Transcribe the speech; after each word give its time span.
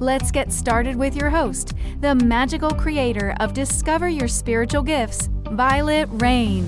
Let's 0.00 0.32
get 0.32 0.50
started 0.50 0.96
with 0.96 1.14
your 1.14 1.30
host, 1.30 1.74
the 2.00 2.16
magical 2.16 2.72
creator 2.72 3.32
of 3.38 3.54
Discover 3.54 4.08
Your 4.08 4.26
Spiritual 4.26 4.82
Gifts, 4.82 5.28
Vialet 5.44 6.08
Rayne. 6.20 6.66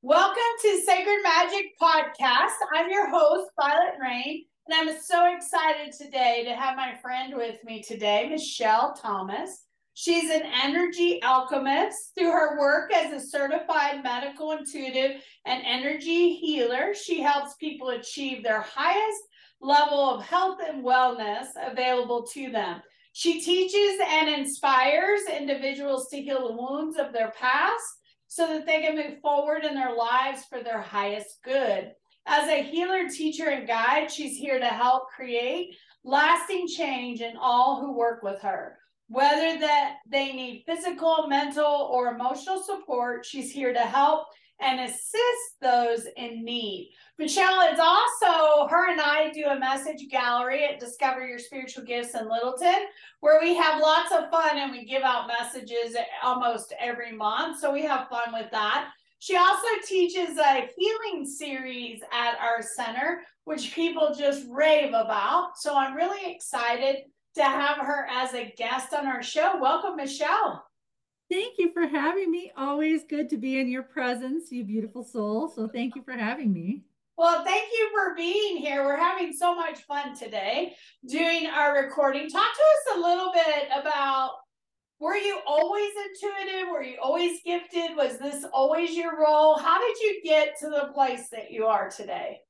Welcome 0.00 0.42
to 0.62 0.80
Sacred 0.86 1.18
Magic 1.22 1.78
Podcast. 1.78 2.54
I'm 2.74 2.90
your 2.90 3.10
host, 3.10 3.50
Vialet 3.60 3.98
Rayne, 4.00 4.46
and 4.66 4.88
I'm 4.88 4.98
so 5.02 5.34
excited 5.36 5.92
today 5.92 6.44
to 6.46 6.54
have 6.54 6.78
my 6.78 6.94
friend 7.02 7.34
with 7.36 7.62
me 7.62 7.82
today, 7.82 8.30
Michele 8.30 8.94
Thomas. 8.94 9.66
She's 9.96 10.28
an 10.28 10.42
energy 10.62 11.22
alchemist. 11.22 12.14
Through 12.16 12.32
her 12.32 12.58
work 12.58 12.92
as 12.92 13.12
a 13.12 13.24
certified 13.24 14.02
medical 14.02 14.52
intuitive 14.52 15.22
and 15.46 15.62
energy 15.64 16.34
healer, 16.34 16.94
she 16.94 17.22
helps 17.22 17.54
people 17.54 17.90
achieve 17.90 18.42
their 18.42 18.60
highest 18.60 19.22
level 19.60 20.10
of 20.10 20.24
health 20.24 20.58
and 20.66 20.84
wellness 20.84 21.46
available 21.64 22.26
to 22.34 22.50
them. 22.50 22.82
She 23.12 23.40
teaches 23.40 24.00
and 24.08 24.28
inspires 24.28 25.20
individuals 25.32 26.08
to 26.08 26.20
heal 26.20 26.48
the 26.48 26.56
wounds 26.56 26.98
of 26.98 27.12
their 27.12 27.32
past 27.38 27.84
so 28.26 28.48
that 28.48 28.66
they 28.66 28.80
can 28.80 28.96
move 28.96 29.20
forward 29.20 29.64
in 29.64 29.76
their 29.76 29.94
lives 29.94 30.44
for 30.44 30.60
their 30.60 30.80
highest 30.80 31.38
good. 31.44 31.92
As 32.26 32.48
a 32.48 32.64
healer, 32.64 33.08
teacher, 33.08 33.50
and 33.50 33.68
guide, 33.68 34.10
she's 34.10 34.36
here 34.36 34.58
to 34.58 34.66
help 34.66 35.08
create 35.14 35.76
lasting 36.02 36.66
change 36.66 37.20
in 37.20 37.36
all 37.36 37.80
who 37.80 37.92
work 37.92 38.24
with 38.24 38.40
her. 38.40 38.78
Whether 39.08 39.60
that 39.60 39.96
they 40.08 40.32
need 40.32 40.64
physical, 40.66 41.26
mental, 41.28 41.90
or 41.92 42.08
emotional 42.08 42.62
support, 42.62 43.26
she's 43.26 43.52
here 43.52 43.72
to 43.72 43.80
help 43.80 44.26
and 44.60 44.80
assist 44.80 45.60
those 45.60 46.06
in 46.16 46.44
need. 46.44 46.90
Michele 47.18 47.72
is 47.72 47.78
also, 47.78 48.66
her 48.68 48.90
and 48.90 49.00
I 49.00 49.30
do 49.32 49.46
a 49.46 49.58
message 49.58 50.08
gallery 50.10 50.64
at 50.64 50.80
Discover 50.80 51.26
Your 51.26 51.38
Spiritual 51.38 51.84
Gifts 51.84 52.14
in 52.14 52.28
Littleton, 52.28 52.86
where 53.20 53.40
we 53.40 53.54
have 53.56 53.82
lots 53.82 54.12
of 54.12 54.30
fun 54.30 54.56
and 54.56 54.70
we 54.70 54.84
give 54.84 55.02
out 55.02 55.28
messages 55.28 55.96
almost 56.22 56.72
every 56.80 57.12
month. 57.12 57.60
So 57.60 57.72
we 57.72 57.82
have 57.82 58.08
fun 58.08 58.32
with 58.32 58.50
that. 58.52 58.90
She 59.18 59.36
also 59.36 59.66
teaches 59.86 60.38
a 60.38 60.68
healing 60.76 61.26
series 61.26 62.00
at 62.12 62.38
our 62.40 62.62
center, 62.62 63.22
which 63.44 63.74
people 63.74 64.14
just 64.16 64.46
rave 64.50 64.90
about. 64.90 65.52
So 65.56 65.76
I'm 65.76 65.94
really 65.94 66.32
excited 66.32 67.04
to 67.36 67.42
have 67.42 67.78
her 67.78 68.06
as 68.10 68.34
a 68.34 68.52
guest 68.56 68.92
on 68.94 69.06
our 69.06 69.22
show. 69.22 69.58
Welcome, 69.60 69.96
Michele. 69.96 70.64
Thank 71.30 71.54
you 71.58 71.72
for 71.72 71.86
having 71.86 72.30
me. 72.30 72.52
Always 72.56 73.04
good 73.04 73.28
to 73.30 73.36
be 73.36 73.58
in 73.58 73.68
your 73.68 73.82
presence, 73.82 74.52
you 74.52 74.64
beautiful 74.64 75.02
soul. 75.02 75.48
So 75.48 75.66
thank 75.66 75.96
you 75.96 76.02
for 76.02 76.12
having 76.12 76.52
me. 76.52 76.84
Well, 77.16 77.44
thank 77.44 77.68
you 77.72 77.90
for 77.92 78.14
being 78.14 78.56
here. 78.56 78.84
We're 78.84 78.96
having 78.96 79.32
so 79.32 79.54
much 79.54 79.80
fun 79.82 80.16
today 80.16 80.74
doing 81.08 81.46
our 81.46 81.82
recording. 81.82 82.28
Talk 82.28 82.52
to 82.52 82.92
us 82.92 82.96
a 82.96 83.00
little 83.00 83.32
bit 83.32 83.68
about 83.74 84.32
were 85.00 85.16
you 85.16 85.38
always 85.46 85.90
intuitive? 86.06 86.68
Were 86.68 86.82
you 86.82 86.96
always 87.02 87.40
gifted? 87.44 87.96
Was 87.96 88.18
this 88.18 88.44
always 88.52 88.96
your 88.96 89.20
role? 89.20 89.58
How 89.58 89.80
did 89.80 89.98
you 90.00 90.20
get 90.24 90.58
to 90.60 90.68
the 90.68 90.90
place 90.92 91.28
that 91.30 91.50
you 91.50 91.66
are 91.66 91.90
today? 91.90 92.40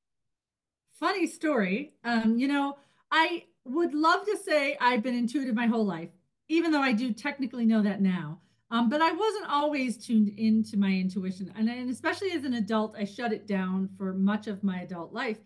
Funny 0.99 1.27
story. 1.27 1.93
Um, 2.03 2.37
you 2.37 2.47
know, 2.47 2.77
I 3.11 3.43
would 3.65 3.93
love 3.93 4.25
to 4.25 4.37
say 4.37 4.77
I've 4.79 5.03
been 5.03 5.15
intuitive 5.15 5.55
my 5.55 5.67
whole 5.67 5.85
life, 5.85 6.09
even 6.47 6.71
though 6.71 6.81
I 6.81 6.93
do 6.93 7.11
technically 7.11 7.65
know 7.65 7.81
that 7.81 8.01
now. 8.01 8.39
Um, 8.71 8.89
but 8.89 9.01
I 9.01 9.11
wasn't 9.11 9.49
always 9.49 9.97
tuned 9.97 10.29
into 10.37 10.77
my 10.77 10.89
intuition. 10.89 11.51
And, 11.55 11.69
and, 11.69 11.89
especially 11.89 12.31
as 12.31 12.45
an 12.45 12.55
adult, 12.55 12.95
I 12.97 13.05
shut 13.05 13.31
it 13.31 13.47
down 13.47 13.89
for 13.97 14.13
much 14.13 14.47
of 14.47 14.63
my 14.63 14.81
adult 14.81 15.13
life. 15.13 15.37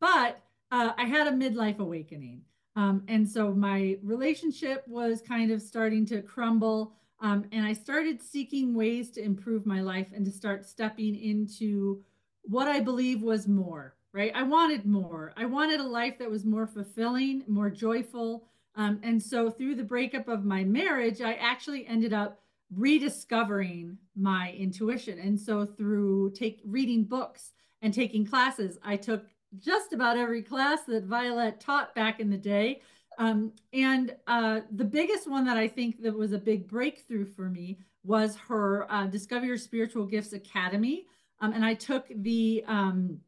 But 0.00 0.40
uh, 0.70 0.92
I 0.96 1.04
had 1.04 1.26
a 1.26 1.32
midlife 1.32 1.78
awakening. 1.78 2.42
Um, 2.74 3.02
and 3.08 3.28
so 3.28 3.52
my 3.52 3.98
relationship 4.02 4.84
was 4.88 5.20
kind 5.20 5.50
of 5.50 5.60
starting 5.60 6.06
to 6.06 6.22
crumble. 6.22 6.94
Um, 7.20 7.44
and 7.52 7.64
I 7.64 7.74
started 7.74 8.22
seeking 8.22 8.74
ways 8.74 9.10
to 9.12 9.22
improve 9.22 9.66
my 9.66 9.82
life 9.82 10.08
and 10.14 10.24
to 10.24 10.32
start 10.32 10.64
stepping 10.64 11.14
into 11.14 12.02
what 12.42 12.68
I 12.68 12.80
believe 12.80 13.22
was 13.22 13.46
more, 13.46 13.94
right? 14.12 14.32
I 14.34 14.42
wanted 14.42 14.84
more. 14.84 15.32
I 15.36 15.46
wanted 15.46 15.80
a 15.80 15.84
life 15.84 16.18
that 16.18 16.30
was 16.30 16.44
more 16.44 16.66
fulfilling, 16.66 17.44
more 17.46 17.70
joyful. 17.70 18.44
Um, 18.74 19.00
and 19.02 19.22
so 19.22 19.50
through 19.50 19.74
the 19.76 19.84
breakup 19.84 20.28
of 20.28 20.44
my 20.44 20.64
marriage, 20.64 21.20
I 21.20 21.34
actually 21.34 21.86
ended 21.86 22.12
up 22.12 22.40
rediscovering 22.74 23.98
my 24.16 24.52
intuition. 24.58 25.18
And 25.18 25.38
so 25.38 25.66
through 25.66 26.32
take 26.32 26.60
reading 26.64 27.04
books 27.04 27.52
and 27.80 27.92
taking 27.92 28.26
classes, 28.26 28.78
I 28.82 28.96
took 28.96 29.24
just 29.58 29.92
about 29.92 30.16
every 30.16 30.42
class 30.42 30.84
that 30.84 31.08
Vialet 31.08 31.60
taught 31.60 31.94
back 31.94 32.20
in 32.20 32.30
the 32.30 32.36
day. 32.36 32.80
Um, 33.18 33.52
and 33.74 34.14
uh, 34.26 34.60
the 34.74 34.84
biggest 34.84 35.28
one 35.28 35.44
that 35.44 35.58
I 35.58 35.68
think 35.68 36.02
that 36.02 36.16
was 36.16 36.32
a 36.32 36.38
big 36.38 36.66
breakthrough 36.66 37.26
for 37.26 37.50
me 37.50 37.78
was 38.04 38.36
her 38.36 38.90
uh, 38.90 39.06
Discover 39.06 39.46
Your 39.46 39.58
Spiritual 39.58 40.06
Gifts 40.06 40.32
Academy. 40.32 41.06
Um, 41.40 41.52
and 41.52 41.64
I 41.64 41.74
took 41.74 42.06
the 42.14 42.64
um, 42.66 43.18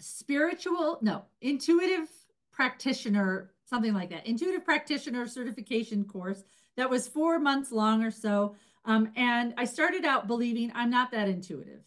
spiritual, 0.00 0.98
no, 1.02 1.24
intuitive 1.40 2.08
practitioner, 2.52 3.50
something 3.64 3.94
like 3.94 4.10
that, 4.10 4.26
intuitive 4.26 4.64
practitioner 4.64 5.26
certification 5.26 6.04
course 6.04 6.42
that 6.76 6.90
was 6.90 7.08
four 7.08 7.38
months 7.38 7.72
long 7.72 8.04
or 8.04 8.10
so. 8.10 8.54
Um, 8.84 9.10
and 9.16 9.52
I 9.56 9.64
started 9.64 10.04
out 10.04 10.26
believing 10.26 10.72
I'm 10.74 10.90
not 10.90 11.10
that 11.10 11.28
intuitive. 11.28 11.82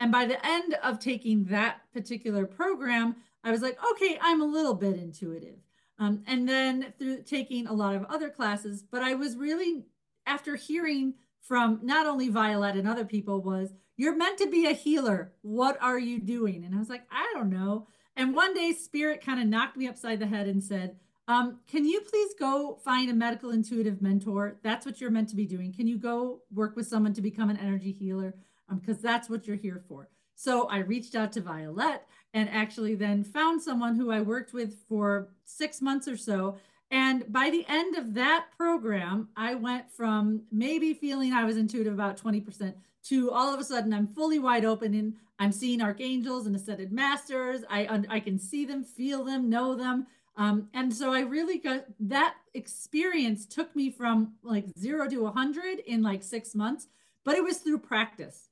And 0.00 0.10
by 0.10 0.24
the 0.26 0.44
end 0.44 0.74
of 0.82 0.98
taking 0.98 1.44
that 1.44 1.80
particular 1.92 2.46
program, 2.46 3.16
I 3.44 3.50
was 3.50 3.62
like, 3.62 3.78
okay, 3.92 4.18
I'm 4.20 4.40
a 4.40 4.46
little 4.46 4.74
bit 4.74 4.96
intuitive. 4.96 5.58
Um, 5.98 6.22
and 6.26 6.48
then 6.48 6.92
through 6.98 7.22
taking 7.22 7.66
a 7.66 7.72
lot 7.72 7.94
of 7.94 8.04
other 8.04 8.30
classes, 8.30 8.82
but 8.82 9.02
I 9.02 9.14
was 9.14 9.36
really, 9.36 9.84
after 10.26 10.56
hearing 10.56 11.14
from 11.42 11.80
not 11.82 12.06
only 12.06 12.30
Vialet 12.30 12.78
and 12.78 12.88
other 12.88 13.04
people, 13.04 13.42
was 13.42 13.74
you're 14.00 14.16
meant 14.16 14.38
to 14.38 14.46
be 14.46 14.66
a 14.66 14.72
healer. 14.72 15.30
What 15.42 15.76
are 15.82 15.98
you 15.98 16.20
doing? 16.20 16.64
And 16.64 16.74
I 16.74 16.78
was 16.78 16.88
like, 16.88 17.02
I 17.12 17.30
don't 17.34 17.50
know. 17.50 17.86
And 18.16 18.34
one 18.34 18.54
day, 18.54 18.72
Spirit 18.72 19.22
kind 19.22 19.38
of 19.38 19.46
knocked 19.46 19.76
me 19.76 19.86
upside 19.86 20.20
the 20.20 20.26
head 20.26 20.46
and 20.46 20.64
said, 20.64 20.96
um, 21.28 21.58
Can 21.68 21.84
you 21.84 22.00
please 22.00 22.32
go 22.38 22.78
find 22.82 23.10
a 23.10 23.14
medical 23.14 23.50
intuitive 23.50 24.00
mentor? 24.00 24.56
That's 24.62 24.86
what 24.86 25.02
you're 25.02 25.10
meant 25.10 25.28
to 25.28 25.36
be 25.36 25.44
doing. 25.44 25.74
Can 25.74 25.86
you 25.86 25.98
go 25.98 26.40
work 26.50 26.76
with 26.76 26.86
someone 26.86 27.12
to 27.12 27.20
become 27.20 27.50
an 27.50 27.58
energy 27.58 27.92
healer? 27.92 28.34
Because 28.74 28.96
um, 28.96 29.02
that's 29.02 29.28
what 29.28 29.46
you're 29.46 29.56
here 29.56 29.82
for. 29.86 30.08
So 30.34 30.66
I 30.68 30.78
reached 30.78 31.14
out 31.14 31.30
to 31.32 31.42
Vialet 31.42 31.98
and 32.32 32.48
actually 32.48 32.94
then 32.94 33.22
found 33.22 33.60
someone 33.60 33.96
who 33.96 34.10
I 34.10 34.22
worked 34.22 34.54
with 34.54 34.78
for 34.88 35.28
six 35.44 35.82
months 35.82 36.08
or 36.08 36.16
so. 36.16 36.56
And 36.90 37.30
by 37.30 37.50
the 37.50 37.66
end 37.68 37.96
of 37.96 38.14
that 38.14 38.46
program, 38.56 39.28
I 39.36 39.56
went 39.56 39.92
from 39.92 40.44
maybe 40.50 40.94
feeling 40.94 41.34
I 41.34 41.44
was 41.44 41.58
intuitive 41.58 41.92
about 41.92 42.16
20% 42.16 42.74
to 43.04 43.30
all 43.30 43.52
of 43.52 43.60
a 43.60 43.64
sudden 43.64 43.92
I'm 43.92 44.06
fully 44.06 44.38
wide 44.38 44.64
open 44.64 44.94
and 44.94 45.14
I'm 45.38 45.52
seeing 45.52 45.80
archangels 45.80 46.46
and 46.46 46.54
ascended 46.54 46.92
masters. 46.92 47.62
I, 47.70 48.02
I 48.08 48.20
can 48.20 48.38
see 48.38 48.66
them, 48.66 48.84
feel 48.84 49.24
them, 49.24 49.48
know 49.48 49.74
them. 49.74 50.06
Um, 50.36 50.68
and 50.74 50.94
so 50.94 51.12
I 51.12 51.20
really 51.20 51.58
got 51.58 51.86
that 52.00 52.34
experience 52.54 53.46
took 53.46 53.74
me 53.74 53.90
from 53.90 54.34
like 54.42 54.66
zero 54.78 55.08
to 55.08 55.20
a 55.20 55.24
100 55.24 55.80
in 55.80 56.02
like 56.02 56.22
six 56.22 56.54
months, 56.54 56.88
but 57.24 57.36
it 57.36 57.44
was 57.44 57.58
through 57.58 57.78
practice. 57.78 58.48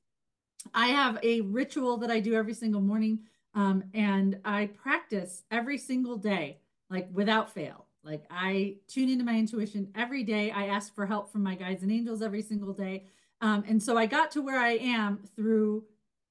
I 0.73 0.87
have 0.87 1.19
a 1.23 1.41
ritual 1.41 1.97
that 1.97 2.11
I 2.11 2.19
do 2.19 2.35
every 2.35 2.53
single 2.53 2.81
morning, 2.81 3.19
um, 3.55 3.83
and 3.93 4.39
I 4.45 4.67
practice 4.67 5.43
every 5.49 5.77
single 5.77 6.17
day, 6.17 6.59
like 6.89 7.07
without 7.11 7.51
fail. 7.51 7.85
Like 8.03 8.23
I 8.29 8.75
tune 8.87 9.09
into 9.09 9.23
my 9.23 9.37
intuition 9.37 9.89
every 9.95 10.23
day. 10.23 10.51
I 10.51 10.67
ask 10.67 10.93
for 10.93 11.05
help 11.05 11.31
from 11.31 11.43
my 11.43 11.55
guides 11.55 11.83
and 11.83 11.91
angels 11.91 12.21
every 12.21 12.41
single 12.41 12.73
day. 12.73 13.05
Um, 13.41 13.63
and 13.67 13.81
so 13.81 13.97
I 13.97 14.05
got 14.05 14.31
to 14.31 14.41
where 14.41 14.59
I 14.59 14.71
am 14.71 15.19
through 15.35 15.85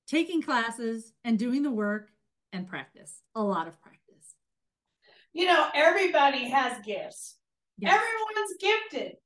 taking 0.06 0.42
classes 0.42 1.12
and 1.24 1.38
doing 1.38 1.62
the 1.62 1.70
work 1.70 2.10
and 2.52 2.66
practice, 2.66 3.22
a 3.34 3.42
lot 3.42 3.68
of 3.68 3.80
practice. 3.80 3.98
You 5.32 5.46
know, 5.46 5.68
everybody 5.74 6.48
has 6.48 6.84
gifts. 6.84 7.36
Yes. 7.78 7.94
Everyone's 7.94 8.56
gifted. 8.60 9.16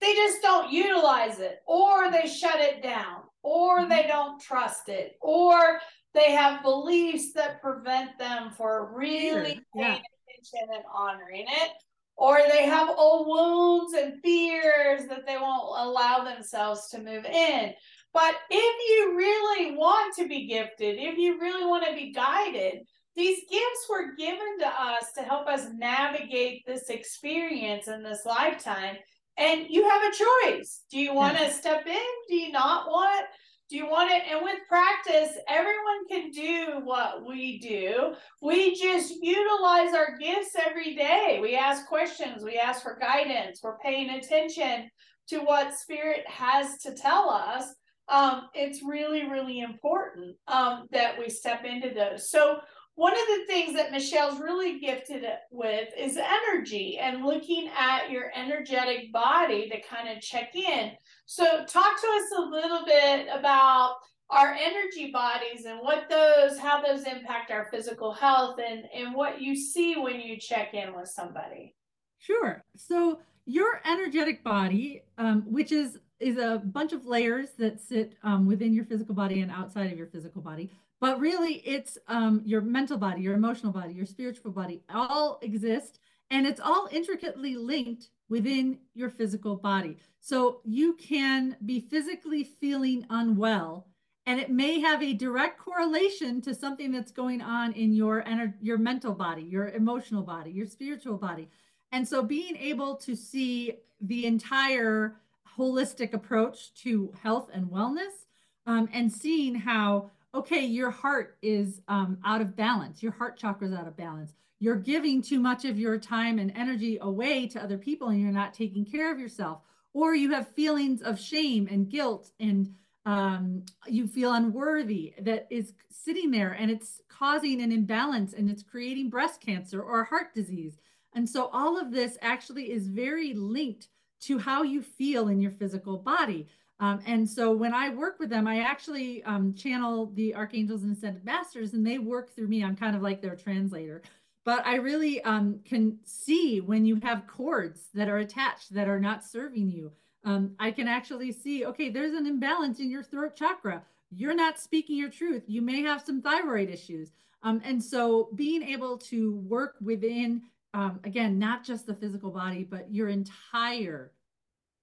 They 0.00 0.14
just 0.14 0.42
don't 0.42 0.72
utilize 0.72 1.40
it, 1.40 1.60
or 1.66 2.10
they 2.10 2.26
shut 2.26 2.58
it 2.58 2.82
down, 2.82 3.22
or 3.42 3.80
mm-hmm. 3.80 3.90
they 3.90 4.06
don't 4.06 4.40
trust 4.40 4.88
it, 4.88 5.16
or 5.20 5.80
they 6.14 6.32
have 6.32 6.62
beliefs 6.62 7.32
that 7.34 7.60
prevent 7.60 8.18
them 8.18 8.50
for 8.50 8.92
really 8.96 9.60
yeah. 9.74 9.88
paying 9.88 10.02
attention 10.28 10.74
and 10.74 10.84
honoring 10.92 11.46
it, 11.46 11.72
or 12.20 12.38
they 12.52 12.66
have 12.66 12.90
old 12.98 13.26
wounds 13.26 13.94
and 13.94 14.20
fears 14.22 15.06
that 15.08 15.26
they 15.26 15.38
won't 15.38 15.88
allow 15.88 16.22
themselves 16.22 16.90
to 16.90 16.98
move 16.98 17.24
in. 17.24 17.72
But 18.12 18.34
if 18.50 18.88
you 18.90 19.16
really 19.16 19.74
want 19.74 20.14
to 20.16 20.28
be 20.28 20.46
gifted, 20.46 20.98
if 20.98 21.16
you 21.16 21.40
really 21.40 21.64
want 21.64 21.86
to 21.86 21.94
be 21.94 22.12
guided, 22.12 22.82
these 23.16 23.38
gifts 23.50 23.86
were 23.88 24.14
given 24.18 24.58
to 24.58 24.66
us 24.66 25.12
to 25.16 25.22
help 25.22 25.48
us 25.48 25.68
navigate 25.74 26.66
this 26.66 26.90
experience 26.90 27.88
in 27.88 28.02
this 28.02 28.26
lifetime. 28.26 28.96
And 29.38 29.64
you 29.70 29.88
have 29.88 30.02
a 30.02 30.50
choice. 30.52 30.82
Do 30.90 30.98
you 30.98 31.14
want 31.14 31.38
to 31.38 31.50
step 31.50 31.86
in? 31.86 32.06
Do 32.28 32.36
you 32.36 32.52
not 32.52 32.88
want 32.88 33.24
do 33.70 33.76
you 33.76 33.88
want 33.88 34.10
it? 34.10 34.22
And 34.28 34.42
with 34.42 34.58
practice, 34.68 35.30
everyone 35.48 36.06
can 36.10 36.30
do 36.30 36.80
what 36.82 37.24
we 37.24 37.60
do. 37.60 38.14
We 38.42 38.74
just 38.74 39.14
utilize 39.22 39.94
our 39.94 40.18
gifts 40.18 40.56
every 40.66 40.96
day. 40.96 41.38
We 41.40 41.54
ask 41.56 41.86
questions, 41.86 42.42
we 42.42 42.58
ask 42.58 42.82
for 42.82 42.98
guidance, 43.00 43.60
we're 43.62 43.78
paying 43.78 44.10
attention 44.10 44.90
to 45.28 45.38
what 45.38 45.78
spirit 45.78 46.24
has 46.26 46.78
to 46.78 46.94
tell 46.94 47.30
us. 47.30 47.64
Um, 48.08 48.48
it's 48.54 48.82
really, 48.82 49.30
really 49.30 49.60
important 49.60 50.34
um, 50.48 50.88
that 50.90 51.16
we 51.16 51.30
step 51.30 51.64
into 51.64 51.94
those. 51.94 52.28
So, 52.28 52.58
one 53.00 53.14
of 53.14 53.26
the 53.28 53.46
things 53.46 53.74
that 53.76 53.92
Michele's 53.92 54.38
really 54.40 54.78
gifted 54.78 55.24
with 55.50 55.88
is 55.96 56.18
energy 56.18 56.98
and 56.98 57.24
looking 57.24 57.70
at 57.74 58.10
your 58.10 58.30
energetic 58.34 59.10
body 59.10 59.70
to 59.70 59.80
kind 59.80 60.14
of 60.14 60.22
check 60.22 60.54
in. 60.54 60.90
So, 61.24 61.64
talk 61.64 61.98
to 61.98 62.06
us 62.06 62.30
a 62.36 62.42
little 62.42 62.84
bit 62.84 63.28
about 63.32 63.94
our 64.28 64.52
energy 64.52 65.10
bodies 65.10 65.64
and 65.64 65.78
what 65.80 66.10
those, 66.10 66.58
how 66.58 66.82
those 66.82 67.04
impact 67.04 67.50
our 67.50 67.68
physical 67.70 68.12
health 68.12 68.60
and, 68.62 68.84
and 68.94 69.14
what 69.14 69.40
you 69.40 69.56
see 69.56 69.96
when 69.96 70.20
you 70.20 70.38
check 70.38 70.74
in 70.74 70.94
with 70.94 71.08
somebody. 71.08 71.74
Sure. 72.18 72.62
So, 72.76 73.20
your 73.46 73.80
energetic 73.90 74.44
body, 74.44 75.04
um, 75.16 75.40
which 75.46 75.72
is 75.72 75.98
is 76.18 76.36
a 76.36 76.60
bunch 76.62 76.92
of 76.92 77.06
layers 77.06 77.52
that 77.52 77.80
sit 77.80 78.12
um, 78.22 78.46
within 78.46 78.74
your 78.74 78.84
physical 78.84 79.14
body 79.14 79.40
and 79.40 79.50
outside 79.50 79.90
of 79.90 79.96
your 79.96 80.08
physical 80.08 80.42
body, 80.42 80.70
but 81.00 81.18
really 81.18 81.54
it's 81.64 81.98
um, 82.08 82.42
your 82.44 82.60
mental 82.60 82.98
body, 82.98 83.22
your 83.22 83.34
emotional 83.34 83.72
body, 83.72 83.94
your 83.94 84.06
spiritual 84.06 84.52
body 84.52 84.82
all 84.90 85.38
exist 85.42 85.98
and 86.30 86.46
it's 86.46 86.60
all 86.60 86.88
intricately 86.92 87.56
linked 87.56 88.10
within 88.28 88.78
your 88.94 89.10
physical 89.10 89.56
body. 89.56 89.96
So 90.20 90.60
you 90.64 90.94
can 90.94 91.56
be 91.64 91.80
physically 91.80 92.44
feeling 92.44 93.06
unwell 93.10 93.86
and 94.26 94.38
it 94.38 94.50
may 94.50 94.78
have 94.78 95.02
a 95.02 95.14
direct 95.14 95.58
correlation 95.58 96.40
to 96.42 96.54
something 96.54 96.92
that's 96.92 97.10
going 97.10 97.40
on 97.40 97.72
in 97.72 97.92
your 97.92 98.22
ener- 98.22 98.54
your 98.60 98.78
mental 98.78 99.12
body, 99.12 99.42
your 99.42 99.70
emotional 99.70 100.22
body, 100.22 100.50
your 100.52 100.66
spiritual 100.66 101.16
body. 101.16 101.48
And 101.90 102.06
so 102.06 102.22
being 102.22 102.56
able 102.56 102.94
to 102.96 103.16
see 103.16 103.72
the 104.00 104.26
entire 104.26 105.16
holistic 105.58 106.12
approach 106.12 106.72
to 106.74 107.12
health 107.22 107.50
and 107.52 107.66
wellness 107.66 108.26
um, 108.66 108.88
and 108.92 109.10
seeing 109.10 109.54
how 109.54 110.10
okay, 110.34 110.64
your 110.64 110.90
heart 110.90 111.36
is 111.42 111.80
um, 111.88 112.18
out 112.24 112.40
of 112.40 112.56
balance. 112.56 113.02
Your 113.02 113.12
heart 113.12 113.36
chakra 113.36 113.68
is 113.68 113.74
out 113.74 113.88
of 113.88 113.96
balance. 113.96 114.34
You're 114.58 114.76
giving 114.76 115.22
too 115.22 115.40
much 115.40 115.64
of 115.64 115.78
your 115.78 115.98
time 115.98 116.38
and 116.38 116.52
energy 116.54 116.98
away 117.00 117.46
to 117.48 117.62
other 117.62 117.78
people 117.78 118.08
and 118.08 118.20
you're 118.20 118.30
not 118.30 118.54
taking 118.54 118.84
care 118.84 119.12
of 119.12 119.18
yourself. 119.18 119.62
Or 119.92 120.14
you 120.14 120.32
have 120.32 120.48
feelings 120.48 121.02
of 121.02 121.18
shame 121.18 121.66
and 121.70 121.88
guilt 121.88 122.30
and 122.38 122.74
um, 123.06 123.64
you 123.86 124.06
feel 124.06 124.34
unworthy 124.34 125.14
that 125.20 125.46
is 125.50 125.72
sitting 125.90 126.30
there 126.30 126.52
and 126.52 126.70
it's 126.70 127.00
causing 127.08 127.62
an 127.62 127.72
imbalance 127.72 128.34
and 128.34 128.50
it's 128.50 128.62
creating 128.62 129.10
breast 129.10 129.40
cancer 129.40 129.80
or 129.82 130.04
heart 130.04 130.34
disease. 130.34 130.78
And 131.14 131.28
so 131.28 131.48
all 131.52 131.80
of 131.80 131.90
this 131.90 132.18
actually 132.20 132.70
is 132.70 132.86
very 132.86 133.32
linked 133.32 133.88
to 134.20 134.38
how 134.38 134.62
you 134.62 134.82
feel 134.82 135.28
in 135.28 135.40
your 135.40 135.50
physical 135.50 135.96
body. 135.96 136.46
Um, 136.80 137.00
and 137.06 137.28
so 137.28 137.52
when 137.52 137.74
I 137.74 137.90
work 137.90 138.18
with 138.18 138.30
them, 138.30 138.48
I 138.48 138.60
actually 138.60 139.22
um, 139.24 139.54
channel 139.54 140.10
the 140.14 140.34
archangels 140.34 140.82
and 140.82 140.96
ascended 140.96 141.24
masters, 141.24 141.74
and 141.74 141.86
they 141.86 141.98
work 141.98 142.34
through 142.34 142.48
me. 142.48 142.64
I'm 142.64 142.74
kind 142.74 142.96
of 142.96 143.02
like 143.02 143.20
their 143.20 143.36
translator. 143.36 144.02
But 144.44 144.66
I 144.66 144.76
really 144.76 145.22
um, 145.22 145.60
can 145.64 145.98
see 146.04 146.62
when 146.62 146.86
you 146.86 146.98
have 147.02 147.26
cords 147.26 147.88
that 147.92 148.08
are 148.08 148.18
attached 148.18 148.72
that 148.72 148.88
are 148.88 148.98
not 148.98 149.22
serving 149.22 149.68
you. 149.68 149.92
Um, 150.24 150.52
I 150.58 150.70
can 150.70 150.88
actually 150.88 151.32
see, 151.32 151.66
okay, 151.66 151.90
there's 151.90 152.14
an 152.14 152.26
imbalance 152.26 152.80
in 152.80 152.90
your 152.90 153.02
throat 153.02 153.36
chakra. 153.36 153.82
You're 154.10 154.34
not 154.34 154.58
speaking 154.58 154.96
your 154.96 155.10
truth. 155.10 155.44
You 155.46 155.60
may 155.60 155.82
have 155.82 156.02
some 156.02 156.22
thyroid 156.22 156.70
issues. 156.70 157.12
Um, 157.42 157.60
and 157.64 157.82
so 157.82 158.30
being 158.34 158.62
able 158.62 158.98
to 158.98 159.34
work 159.36 159.76
within, 159.82 160.42
um, 160.72 161.00
again, 161.04 161.38
not 161.38 161.64
just 161.64 161.86
the 161.86 161.94
physical 161.94 162.30
body, 162.30 162.64
but 162.64 162.92
your 162.92 163.08
entire 163.08 164.12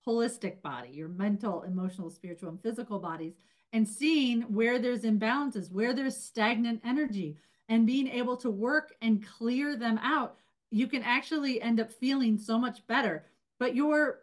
holistic 0.07 0.61
body, 0.61 0.89
your 0.89 1.09
mental, 1.09 1.63
emotional, 1.63 2.09
spiritual, 2.09 2.49
and 2.49 2.61
physical 2.61 2.97
bodies, 2.97 3.33
and 3.73 3.87
seeing 3.87 4.41
where 4.43 4.79
there's 4.79 5.01
imbalances, 5.01 5.71
where 5.71 5.93
there's 5.93 6.15
stagnant 6.15 6.81
energy, 6.85 7.37
and 7.69 7.85
being 7.85 8.07
able 8.07 8.37
to 8.37 8.49
work 8.49 8.95
and 9.01 9.25
clear 9.25 9.75
them 9.75 9.99
out, 10.01 10.37
you 10.71 10.87
can 10.87 11.03
actually 11.03 11.61
end 11.61 11.79
up 11.79 11.91
feeling 11.91 12.37
so 12.37 12.57
much 12.57 12.87
better. 12.87 13.25
But 13.59 13.75
your 13.75 14.19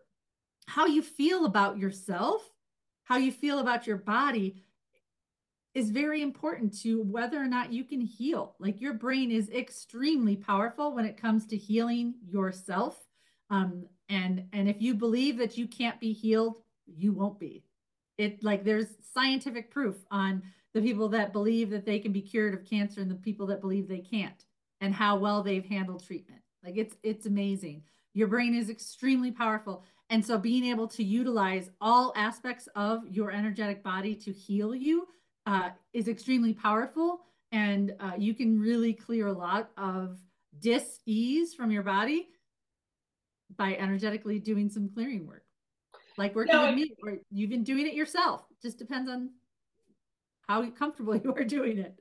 how 0.67 0.87
you 0.87 1.03
feel 1.03 1.45
about 1.45 1.79
yourself, 1.79 2.51
how 3.03 3.19
you 3.19 3.31
feel 3.31 3.59
about 3.59 3.87
your 3.87 3.99
body 3.99 4.63
is 5.75 5.91
very 5.91 6.23
important 6.23 6.81
to 6.81 7.03
whether 7.03 7.37
or 7.37 7.47
not 7.47 7.73
you 7.73 7.85
can 7.85 8.01
heal. 8.01 8.55
Like 8.59 8.81
your 8.81 8.95
brain 8.95 9.31
is 9.31 9.51
extremely 9.51 10.37
powerful 10.37 10.95
when 10.95 11.05
it 11.05 11.21
comes 11.21 11.47
to 11.47 11.57
healing 11.57 12.15
yourself. 12.27 13.05
Um, 13.51 13.87
and 14.09 14.45
and 14.53 14.69
if 14.69 14.81
you 14.81 14.95
believe 14.95 15.39
that 15.39 15.57
you 15.57 15.67
can't 15.67 15.99
be 16.01 16.13
healed 16.13 16.57
you 16.87 17.13
won't 17.13 17.39
be. 17.39 17.65
It 18.19 18.43
like 18.43 18.65
there's 18.65 18.97
scientific 19.13 19.71
proof 19.71 19.97
on 20.11 20.43
the 20.73 20.81
people 20.81 21.09
that 21.11 21.33
believe 21.33 21.71
that 21.71 21.85
they 21.85 21.99
can 21.99 22.13
be 22.13 22.21
cured 22.21 22.55
of 22.55 22.69
cancer 22.69 23.01
and 23.01 23.11
the 23.11 23.17
people 23.17 23.47
that 23.47 23.61
believe 23.61 23.89
they 23.89 23.99
can't 23.99 24.45
and 24.81 24.95
how 24.95 25.17
well 25.17 25.43
they've 25.43 25.65
handled 25.65 26.05
treatment. 26.05 26.41
Like 26.65 26.77
it's 26.77 26.97
it's 27.03 27.27
amazing. 27.27 27.83
Your 28.13 28.29
brain 28.29 28.55
is 28.55 28.71
extremely 28.71 29.33
powerful. 29.33 29.85
And 30.11 30.25
so 30.25 30.39
being 30.39 30.65
able 30.67 30.87
to 30.89 31.03
utilize 31.03 31.71
all 31.81 32.13
aspects 32.15 32.69
of 32.77 33.03
your 33.09 33.31
energetic 33.33 33.83
body 33.83 34.15
to 34.17 34.33
heal 34.33 34.75
you 34.75 35.09
uh, 35.47 35.71
is 35.93 36.09
extremely 36.09 36.53
powerful. 36.53 37.21
And 37.51 37.95
uh, 37.99 38.13
you 38.17 38.35
can 38.35 38.61
really 38.61 38.93
clear 38.93 39.29
a 39.29 39.33
lot 39.33 39.71
of 39.77 40.19
dis-ease 40.61 41.55
from 41.55 41.71
your 41.71 41.83
body 41.83 42.29
by 43.57 43.75
energetically 43.75 44.39
doing 44.39 44.69
some 44.69 44.89
clearing 44.89 45.27
work, 45.27 45.45
like 46.17 46.35
working 46.35 46.55
no, 46.55 46.67
with 46.67 46.75
me, 46.75 46.95
or 47.03 47.19
you've 47.31 47.51
been 47.51 47.65
doing 47.65 47.87
it 47.87 47.95
yourself. 47.95 48.43
Just 48.63 48.79
depends 48.79 49.11
on 49.11 49.31
how 50.47 50.69
comfortable 50.71 51.17
you 51.25 51.35
are 51.35 51.45
doing 51.45 51.79
it. 51.79 51.95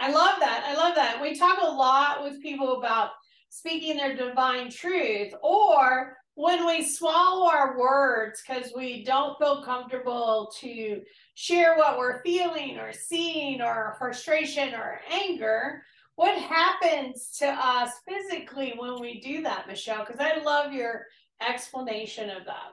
I 0.00 0.10
love 0.10 0.40
that. 0.40 0.64
I 0.66 0.74
love 0.74 0.94
that. 0.96 1.20
We 1.22 1.38
talk 1.38 1.58
a 1.62 1.66
lot 1.66 2.24
with 2.24 2.42
people 2.42 2.78
about 2.78 3.10
speaking 3.48 3.96
their 3.96 4.16
divine 4.16 4.68
truth 4.70 5.32
or 5.40 6.16
when 6.34 6.66
we 6.66 6.82
swallow 6.82 7.48
our 7.48 7.78
words 7.78 8.42
because 8.46 8.72
we 8.74 9.04
don't 9.04 9.38
feel 9.38 9.62
comfortable 9.62 10.52
to 10.58 11.00
share 11.34 11.76
what 11.76 11.96
we're 11.96 12.20
feeling 12.22 12.78
or 12.78 12.92
seeing 12.92 13.62
or 13.62 13.94
frustration 13.98 14.74
or 14.74 15.00
anger 15.08 15.84
what 16.16 16.38
happens 16.38 17.30
to 17.38 17.46
us 17.46 17.90
physically 18.06 18.74
when 18.76 19.00
we 19.00 19.20
do 19.20 19.42
that, 19.42 19.66
Michele? 19.66 20.04
Because 20.06 20.20
I 20.20 20.42
love 20.42 20.72
your 20.72 21.06
explanation 21.46 22.30
of 22.30 22.44
that. 22.46 22.72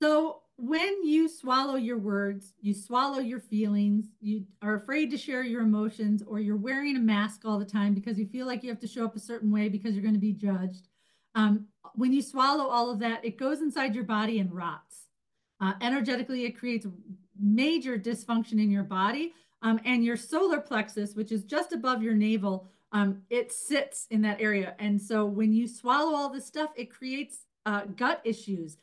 So, 0.00 0.40
when 0.60 1.04
you 1.04 1.28
swallow 1.28 1.76
your 1.76 1.98
words, 1.98 2.52
you 2.60 2.74
swallow 2.74 3.20
your 3.20 3.38
feelings, 3.38 4.06
you 4.20 4.44
are 4.60 4.74
afraid 4.74 5.08
to 5.12 5.16
share 5.16 5.44
your 5.44 5.62
emotions, 5.62 6.20
or 6.26 6.40
you're 6.40 6.56
wearing 6.56 6.96
a 6.96 7.00
mask 7.00 7.42
all 7.44 7.60
the 7.60 7.64
time 7.64 7.94
because 7.94 8.18
you 8.18 8.26
feel 8.26 8.44
like 8.44 8.64
you 8.64 8.68
have 8.70 8.80
to 8.80 8.88
show 8.88 9.04
up 9.04 9.14
a 9.14 9.20
certain 9.20 9.52
way 9.52 9.68
because 9.68 9.94
you're 9.94 10.02
going 10.02 10.14
to 10.14 10.20
be 10.20 10.32
judged. 10.32 10.88
Um, 11.36 11.66
when 11.94 12.12
you 12.12 12.22
swallow 12.22 12.66
all 12.66 12.90
of 12.90 12.98
that, 12.98 13.24
it 13.24 13.38
goes 13.38 13.60
inside 13.60 13.94
your 13.94 14.02
body 14.02 14.40
and 14.40 14.52
rots. 14.52 15.06
Uh, 15.60 15.74
energetically, 15.80 16.44
it 16.44 16.58
creates 16.58 16.86
major 17.40 17.96
dysfunction 17.96 18.54
in 18.54 18.70
your 18.70 18.82
body. 18.82 19.34
Um, 19.62 19.80
and 19.84 20.04
your 20.04 20.16
solar 20.16 20.60
plexus, 20.60 21.14
which 21.14 21.32
is 21.32 21.42
just 21.42 21.72
above 21.72 22.02
your 22.02 22.14
navel, 22.14 22.68
um, 22.92 23.22
it 23.30 23.52
sits 23.52 24.06
in 24.10 24.22
that 24.22 24.40
area. 24.40 24.74
And 24.78 25.00
so 25.00 25.24
when 25.24 25.52
you 25.52 25.68
swallow 25.68 26.14
all 26.14 26.30
this 26.30 26.46
stuff, 26.46 26.70
it 26.76 26.90
creates 26.90 27.46
uh, 27.66 27.82
gut 27.84 28.20
issues, 28.24 28.78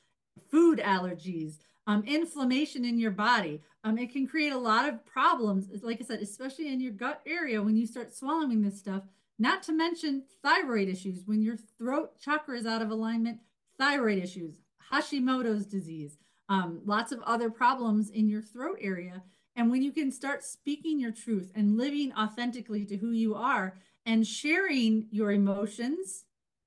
food 0.49 0.79
allergies, 0.79 1.57
um, 1.87 2.03
inflammation 2.05 2.85
in 2.85 2.99
your 2.99 3.11
body. 3.11 3.61
Um, 3.83 3.97
it 3.97 4.11
can 4.11 4.27
create 4.27 4.53
a 4.53 4.57
lot 4.57 4.87
of 4.87 5.05
problems, 5.05 5.67
like 5.83 6.01
I 6.01 6.05
said, 6.05 6.21
especially 6.21 6.71
in 6.71 6.81
your 6.81 6.91
gut 6.91 7.21
area 7.25 7.61
when 7.61 7.77
you 7.77 7.85
start 7.85 8.13
swallowing 8.13 8.61
this 8.61 8.79
stuff. 8.79 9.03
Not 9.37 9.63
to 9.63 9.73
mention 9.73 10.23
thyroid 10.41 10.87
issues. 10.87 11.23
When 11.25 11.41
your 11.41 11.57
throat 11.77 12.19
chakra 12.19 12.57
is 12.57 12.65
out 12.65 12.81
of 12.81 12.89
alignment, 12.89 13.39
thyroid 13.77 14.23
issues, 14.23 14.61
Hashimoto's 14.91 15.65
disease, 15.65 16.17
um, 16.47 16.81
lots 16.85 17.11
of 17.11 17.21
other 17.23 17.49
problems 17.49 18.09
in 18.09 18.29
your 18.29 18.41
throat 18.41 18.77
area. 18.79 19.23
And 19.55 19.69
when 19.69 19.81
you 19.81 19.91
can 19.91 20.11
start 20.11 20.43
speaking 20.43 20.99
your 20.99 21.11
truth 21.11 21.51
and 21.55 21.77
living 21.77 22.13
authentically 22.13 22.85
to 22.85 22.97
who 22.97 23.11
you 23.11 23.35
are, 23.35 23.77
and 24.05 24.25
sharing 24.25 25.07
your 25.11 25.31
emotions 25.31 26.25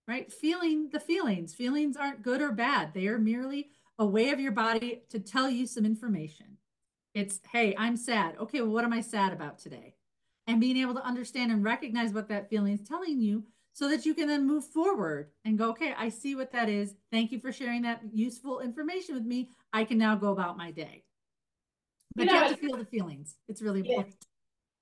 right? 0.09 0.33
Feeling 0.33 0.89
the 0.91 0.99
feelings. 0.99 1.55
Feelings 1.55 1.97
aren't 1.97 2.23
good 2.23 2.41
or 2.41 2.51
bad. 2.51 2.95
They 2.95 3.07
are 3.07 3.19
merely 3.19 3.69
a 3.99 4.07
way 4.07 4.31
of 4.31 4.41
your 4.41 4.53
body 4.53 5.03
to 5.11 5.21
tell 5.21 5.51
you 5.51 5.67
some 5.67 5.85
information. 5.85 6.57
It's, 7.15 7.41
hey, 7.53 7.75
I'm 7.79 7.97
sad. 7.97 8.37
Okay, 8.41 8.63
well, 8.63 8.71
what 8.71 8.85
am 8.85 8.93
I 8.93 9.03
sad 9.03 9.33
about 9.33 9.59
today? 9.59 9.95
And 10.47 10.61
being 10.61 10.79
able 10.79 10.95
to 10.95 11.05
understand 11.05 11.53
and 11.53 11.63
recognize 11.63 12.13
what 12.13 12.29
that 12.29 12.49
feeling 12.49 12.73
is 12.73 12.89
telling 12.89 13.21
you 13.21 13.45
so 13.75 13.89
that 13.91 14.07
you 14.07 14.15
can 14.15 14.27
then 14.27 14.47
move 14.47 14.65
forward 14.65 15.29
and 15.45 15.59
go, 15.59 15.71
okay, 15.71 15.95
I 15.97 16.09
see 16.09 16.35
what 16.35 16.53
that 16.53 16.71
is. 16.71 16.95
Thank 17.13 17.31
you 17.31 17.39
for 17.39 17.53
sharing 17.53 17.83
that 17.83 18.01
useful 18.13 18.61
information 18.61 19.15
with 19.15 19.25
me. 19.25 19.51
I 19.73 19.85
can 19.85 19.99
now 19.99 20.17
go 20.17 20.33
about 20.33 20.57
my 20.57 20.71
day. 20.71 21.05
But 22.17 22.25
you, 22.25 22.33
know, 22.33 22.39
you 22.39 22.49
have 22.49 22.53
to 22.53 22.57
feel 22.57 22.77
the 22.79 22.87
feelings. 22.87 23.37
It's 23.47 23.61
really 23.61 23.81
important. 23.81 24.17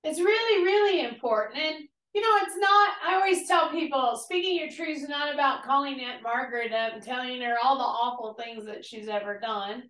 It's 0.05 0.19
really, 0.19 0.63
really 0.63 1.05
important. 1.05 1.59
And 1.59 1.87
you 2.13 2.21
know, 2.21 2.37
it's 2.41 2.57
not, 2.57 2.93
I 3.05 3.15
always 3.15 3.47
tell 3.47 3.69
people 3.69 4.19
speaking 4.23 4.57
your 4.57 4.69
truth 4.69 5.03
is 5.03 5.09
not 5.09 5.33
about 5.33 5.63
calling 5.63 5.99
Aunt 5.99 6.23
Margaret 6.23 6.73
up 6.73 6.93
and 6.93 7.03
telling 7.03 7.41
her 7.41 7.55
all 7.63 7.77
the 7.77 7.83
awful 7.83 8.33
things 8.33 8.65
that 8.65 8.85
she's 8.85 9.07
ever 9.07 9.39
done. 9.39 9.83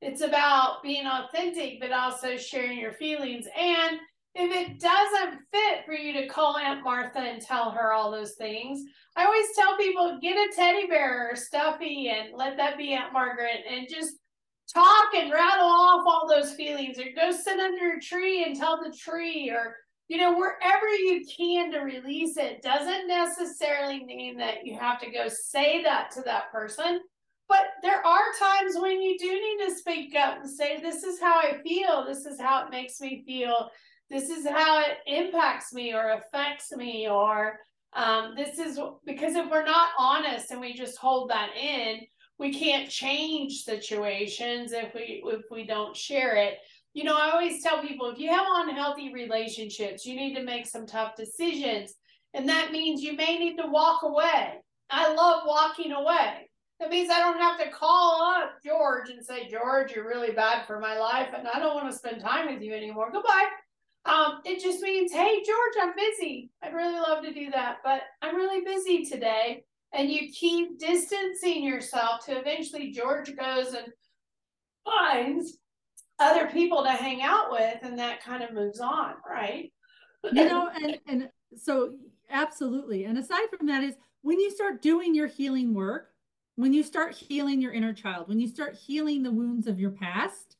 It's 0.00 0.20
about 0.20 0.82
being 0.82 1.06
authentic, 1.06 1.80
but 1.80 1.92
also 1.92 2.36
sharing 2.36 2.78
your 2.78 2.92
feelings. 2.92 3.46
And 3.56 3.98
if 4.34 4.50
it 4.50 4.80
doesn't 4.80 5.40
fit 5.52 5.84
for 5.84 5.94
you 5.94 6.12
to 6.14 6.28
call 6.28 6.56
Aunt 6.56 6.82
Martha 6.82 7.18
and 7.18 7.42
tell 7.42 7.70
her 7.70 7.92
all 7.92 8.10
those 8.10 8.34
things, 8.34 8.82
I 9.16 9.24
always 9.24 9.46
tell 9.54 9.76
people 9.76 10.18
get 10.22 10.36
a 10.36 10.54
teddy 10.54 10.86
bear 10.86 11.30
or 11.30 11.36
stuffy 11.36 12.08
and 12.08 12.30
let 12.34 12.56
that 12.56 12.78
be 12.78 12.92
Aunt 12.92 13.12
Margaret 13.12 13.60
and 13.68 13.86
just 13.88 14.14
talk 14.72 15.14
and 15.14 15.32
rattle 15.32 15.66
off 15.66 16.04
all 16.06 16.28
those 16.28 16.54
feelings 16.54 16.98
or 16.98 17.04
go 17.14 17.30
sit 17.30 17.60
under 17.60 17.96
a 17.96 18.00
tree 18.00 18.44
and 18.44 18.56
tell 18.56 18.82
the 18.82 18.96
tree 18.96 19.50
or 19.50 19.76
you 20.12 20.18
know, 20.18 20.36
wherever 20.36 20.88
you 20.90 21.24
can 21.24 21.72
to 21.72 21.78
release 21.78 22.36
it 22.36 22.60
doesn't 22.60 23.08
necessarily 23.08 24.04
mean 24.04 24.36
that 24.36 24.56
you 24.62 24.78
have 24.78 25.00
to 25.00 25.10
go 25.10 25.26
say 25.26 25.82
that 25.84 26.10
to 26.10 26.20
that 26.26 26.52
person. 26.52 27.00
But 27.48 27.68
there 27.82 28.06
are 28.06 28.38
times 28.38 28.74
when 28.76 29.00
you 29.00 29.18
do 29.18 29.30
need 29.30 29.66
to 29.66 29.74
speak 29.74 30.14
up 30.14 30.42
and 30.42 30.50
say, 30.50 30.78
This 30.82 31.02
is 31.02 31.18
how 31.18 31.38
I 31.38 31.62
feel. 31.62 32.04
This 32.06 32.26
is 32.26 32.38
how 32.38 32.62
it 32.62 32.70
makes 32.70 33.00
me 33.00 33.24
feel. 33.24 33.70
This 34.10 34.28
is 34.28 34.46
how 34.46 34.80
it 34.80 34.98
impacts 35.06 35.72
me 35.72 35.94
or 35.94 36.10
affects 36.10 36.72
me. 36.72 37.08
Or 37.08 37.58
um, 37.94 38.34
this 38.36 38.58
is 38.58 38.78
because 39.06 39.34
if 39.34 39.50
we're 39.50 39.64
not 39.64 39.92
honest 39.98 40.50
and 40.50 40.60
we 40.60 40.74
just 40.74 40.98
hold 40.98 41.30
that 41.30 41.56
in, 41.56 42.00
we 42.38 42.52
can't 42.52 42.90
change 42.90 43.62
situations 43.62 44.72
if 44.72 44.92
we 44.92 45.22
if 45.24 45.44
we 45.50 45.64
don't 45.64 45.96
share 45.96 46.36
it 46.36 46.58
you 46.94 47.04
know, 47.04 47.16
I 47.16 47.30
always 47.30 47.62
tell 47.62 47.80
people 47.80 48.10
if 48.10 48.18
you 48.18 48.30
have 48.30 48.46
unhealthy 48.50 49.12
relationships, 49.12 50.04
you 50.04 50.14
need 50.14 50.34
to 50.34 50.42
make 50.42 50.66
some 50.66 50.86
tough 50.86 51.16
decisions. 51.16 51.94
And 52.34 52.48
that 52.48 52.72
means 52.72 53.02
you 53.02 53.14
may 53.14 53.38
need 53.38 53.56
to 53.56 53.66
walk 53.66 54.02
away. 54.02 54.60
I 54.90 55.12
love 55.14 55.42
walking 55.46 55.92
away. 55.92 56.48
That 56.80 56.90
means 56.90 57.10
I 57.10 57.20
don't 57.20 57.38
have 57.38 57.58
to 57.60 57.70
call 57.70 58.22
up 58.22 58.56
George 58.64 59.08
and 59.08 59.24
say, 59.24 59.48
George, 59.48 59.92
you're 59.92 60.06
really 60.06 60.32
bad 60.32 60.66
for 60.66 60.80
my 60.80 60.98
life 60.98 61.28
and 61.36 61.46
I 61.46 61.58
don't 61.58 61.74
want 61.74 61.90
to 61.90 61.96
spend 61.96 62.20
time 62.20 62.52
with 62.52 62.62
you 62.62 62.74
anymore. 62.74 63.10
Goodbye. 63.12 63.46
Um, 64.04 64.40
it 64.44 64.60
just 64.60 64.82
means, 64.82 65.12
hey, 65.12 65.42
George, 65.46 65.74
I'm 65.80 65.94
busy. 65.94 66.50
I'd 66.62 66.74
really 66.74 66.98
love 66.98 67.22
to 67.22 67.32
do 67.32 67.50
that, 67.52 67.76
but 67.84 68.02
I'm 68.20 68.34
really 68.34 68.64
busy 68.64 69.04
today. 69.04 69.64
And 69.92 70.10
you 70.10 70.32
keep 70.32 70.78
distancing 70.78 71.62
yourself 71.62 72.24
to 72.26 72.32
eventually 72.32 72.90
George 72.90 73.30
goes 73.36 73.74
and 73.74 73.86
finds 74.84 75.58
other 76.22 76.46
people 76.46 76.82
to 76.82 76.90
hang 76.90 77.22
out 77.22 77.50
with 77.50 77.78
and 77.82 77.98
that 77.98 78.22
kind 78.22 78.42
of 78.42 78.52
moves 78.52 78.80
on 78.80 79.14
right? 79.28 79.72
You 80.32 80.44
know 80.48 80.70
and 80.74 80.98
and 81.08 81.28
so 81.56 81.94
absolutely. 82.30 83.04
And 83.04 83.18
aside 83.18 83.48
from 83.56 83.66
that 83.66 83.82
is 83.82 83.94
when 84.22 84.38
you 84.38 84.50
start 84.50 84.82
doing 84.82 85.14
your 85.14 85.26
healing 85.26 85.74
work 85.74 86.08
when 86.56 86.72
you 86.72 86.82
start 86.82 87.14
healing 87.14 87.60
your 87.60 87.72
inner 87.72 87.92
child 87.92 88.28
when 88.28 88.38
you 88.38 88.46
start 88.46 88.74
healing 88.74 89.22
the 89.22 89.30
wounds 89.30 89.66
of 89.66 89.80
your 89.80 89.90
past 89.90 90.56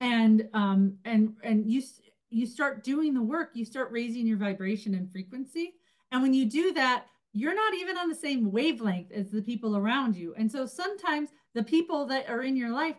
and 0.00 0.48
um 0.54 0.96
and 1.04 1.34
and 1.42 1.70
you 1.70 1.82
you 2.30 2.46
start 2.46 2.84
doing 2.84 3.14
the 3.14 3.22
work 3.22 3.50
you 3.54 3.64
start 3.64 3.90
raising 3.90 4.26
your 4.26 4.38
vibration 4.38 4.94
and 4.94 5.10
frequency. 5.10 5.74
And 6.12 6.22
when 6.22 6.34
you 6.34 6.46
do 6.46 6.72
that 6.74 7.06
you're 7.32 7.54
not 7.54 7.74
even 7.74 7.98
on 7.98 8.08
the 8.08 8.14
same 8.14 8.50
wavelength 8.50 9.12
as 9.12 9.30
the 9.30 9.42
people 9.42 9.76
around 9.76 10.16
you. 10.16 10.34
And 10.38 10.50
so 10.50 10.64
sometimes 10.64 11.28
the 11.54 11.62
people 11.62 12.06
that 12.06 12.30
are 12.30 12.42
in 12.42 12.56
your 12.56 12.70
life 12.70 12.96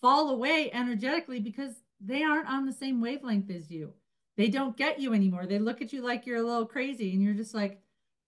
fall 0.00 0.30
away 0.30 0.70
energetically 0.72 1.40
because 1.40 1.74
they 2.00 2.22
aren't 2.22 2.48
on 2.48 2.66
the 2.66 2.72
same 2.72 3.00
wavelength 3.00 3.50
as 3.50 3.70
you. 3.70 3.92
They 4.36 4.48
don't 4.48 4.76
get 4.76 5.00
you 5.00 5.12
anymore. 5.12 5.46
They 5.46 5.58
look 5.58 5.82
at 5.82 5.92
you 5.92 6.02
like 6.02 6.26
you're 6.26 6.38
a 6.38 6.42
little 6.42 6.66
crazy 6.66 7.12
and 7.12 7.22
you're 7.22 7.34
just 7.34 7.54
like, 7.54 7.82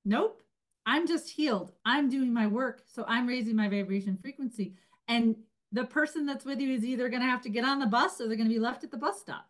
nope, 0.04 0.42
I'm 0.84 1.06
just 1.06 1.30
healed. 1.30 1.72
I'm 1.84 2.10
doing 2.10 2.34
my 2.34 2.46
work. 2.46 2.82
So 2.86 3.04
I'm 3.06 3.26
raising 3.26 3.56
my 3.56 3.68
vibration 3.68 4.18
frequency. 4.20 4.74
And 5.08 5.36
the 5.70 5.84
person 5.84 6.26
that's 6.26 6.44
with 6.44 6.60
you 6.60 6.74
is 6.74 6.84
either 6.84 7.08
going 7.08 7.22
to 7.22 7.28
have 7.28 7.42
to 7.42 7.48
get 7.48 7.64
on 7.64 7.78
the 7.78 7.86
bus 7.86 8.20
or 8.20 8.28
they're 8.28 8.36
going 8.36 8.48
to 8.48 8.54
be 8.54 8.60
left 8.60 8.84
at 8.84 8.90
the 8.90 8.98
bus 8.98 9.20
stop. 9.20 9.46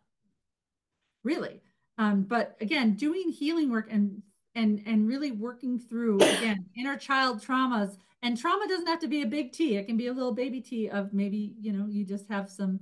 Really. 1.23 1.61
Um, 1.97 2.23
but 2.23 2.55
again, 2.61 2.93
doing 2.93 3.29
healing 3.29 3.69
work 3.69 3.87
and 3.91 4.21
and 4.55 4.83
and 4.85 5.07
really 5.07 5.31
working 5.31 5.79
through 5.79 6.17
again 6.17 6.65
inner 6.77 6.97
child 6.97 7.41
traumas 7.41 7.97
and 8.23 8.37
trauma 8.37 8.67
doesn't 8.67 8.87
have 8.87 8.99
to 8.99 9.07
be 9.07 9.21
a 9.21 9.27
big 9.27 9.51
T. 9.51 9.75
It 9.75 9.85
can 9.85 9.97
be 9.97 10.07
a 10.07 10.13
little 10.13 10.33
baby 10.33 10.61
T 10.61 10.89
of 10.89 11.13
maybe, 11.13 11.53
you 11.59 11.73
know, 11.73 11.85
you 11.87 12.05
just 12.05 12.27
have 12.29 12.49
some 12.49 12.79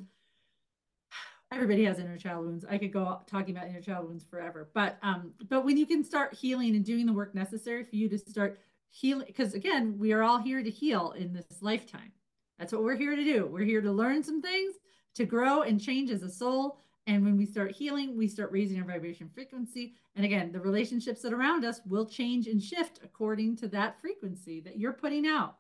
everybody 1.52 1.84
has 1.84 2.00
inner 2.00 2.18
child 2.18 2.46
wounds. 2.46 2.66
I 2.70 2.78
could 2.78 2.94
go 2.94 3.20
talking 3.28 3.56
about 3.56 3.68
inner 3.68 3.82
child 3.82 4.08
wounds 4.08 4.24
forever. 4.24 4.70
But 4.74 4.98
um, 5.02 5.34
but 5.50 5.66
when 5.66 5.78
you 5.78 5.86
can 5.86 6.04
start 6.04 6.34
healing 6.34 6.76
and 6.76 6.86
doing 6.86 7.06
the 7.06 7.14
work 7.14 7.36
necessary 7.36 7.84
for 7.84 7.96
you 7.96 8.08
to 8.10 8.18
start 8.18 8.60
healing, 8.90 9.26
because 9.28 9.54
again, 9.54 9.96
we 9.98 10.14
are 10.14 10.24
all 10.24 10.38
here 10.38 10.64
to 10.64 10.70
heal 10.70 11.14
in 11.18 11.34
this 11.34 11.62
lifetime. 11.62 12.12
That's 12.58 12.72
what 12.72 12.84
we're 12.84 12.96
here 12.96 13.16
to 13.16 13.24
do. 13.24 13.48
We're 13.48 13.66
here 13.66 13.82
to 13.82 13.92
learn 13.92 14.24
some 14.24 14.42
things, 14.42 14.76
to 15.16 15.26
grow 15.26 15.64
and 15.64 15.82
change 15.82 16.12
as 16.12 16.24
a 16.24 16.30
soul. 16.30 16.80
And 17.08 17.26
when 17.26 17.38
we 17.38 17.46
start 17.46 17.72
healing, 17.72 18.16
we 18.16 18.28
start 18.28 18.52
raising 18.52 18.80
our 18.80 18.86
vibration 18.86 19.30
frequency. 19.34 19.96
And 20.16 20.24
again, 20.24 20.52
the 20.52 20.60
relationships 20.60 21.22
that 21.24 21.34
around 21.34 21.66
us 21.66 21.82
will 21.86 22.06
change 22.06 22.48
and 22.48 22.62
shift 22.62 23.00
according 23.04 23.58
to 23.58 23.68
that 23.70 24.00
frequency 24.00 24.62
that 24.62 24.78
you're 24.78 24.94
putting 24.94 25.26
out. 25.26 25.58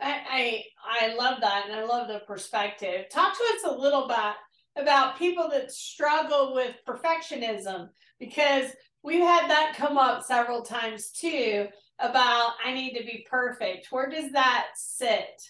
I, 0.00 0.20
I 0.30 0.64
I 1.10 1.14
love 1.14 1.40
that 1.40 1.64
and 1.66 1.74
I 1.74 1.84
love 1.84 2.06
the 2.06 2.20
perspective. 2.20 3.06
Talk 3.10 3.36
to 3.36 3.44
us 3.54 3.72
a 3.72 3.80
little 3.80 4.06
bit 4.06 4.34
about 4.76 5.18
people 5.18 5.48
that 5.50 5.72
struggle 5.72 6.54
with 6.54 6.76
perfectionism 6.86 7.88
because 8.20 8.70
we've 9.02 9.22
had 9.22 9.50
that 9.50 9.74
come 9.76 9.98
up 9.98 10.22
several 10.22 10.62
times 10.62 11.10
too 11.10 11.66
about 11.98 12.52
I 12.64 12.72
need 12.72 12.96
to 12.96 13.04
be 13.04 13.26
perfect. 13.28 13.88
Where 13.90 14.08
does 14.08 14.30
that 14.32 14.68
sit? 14.76 15.42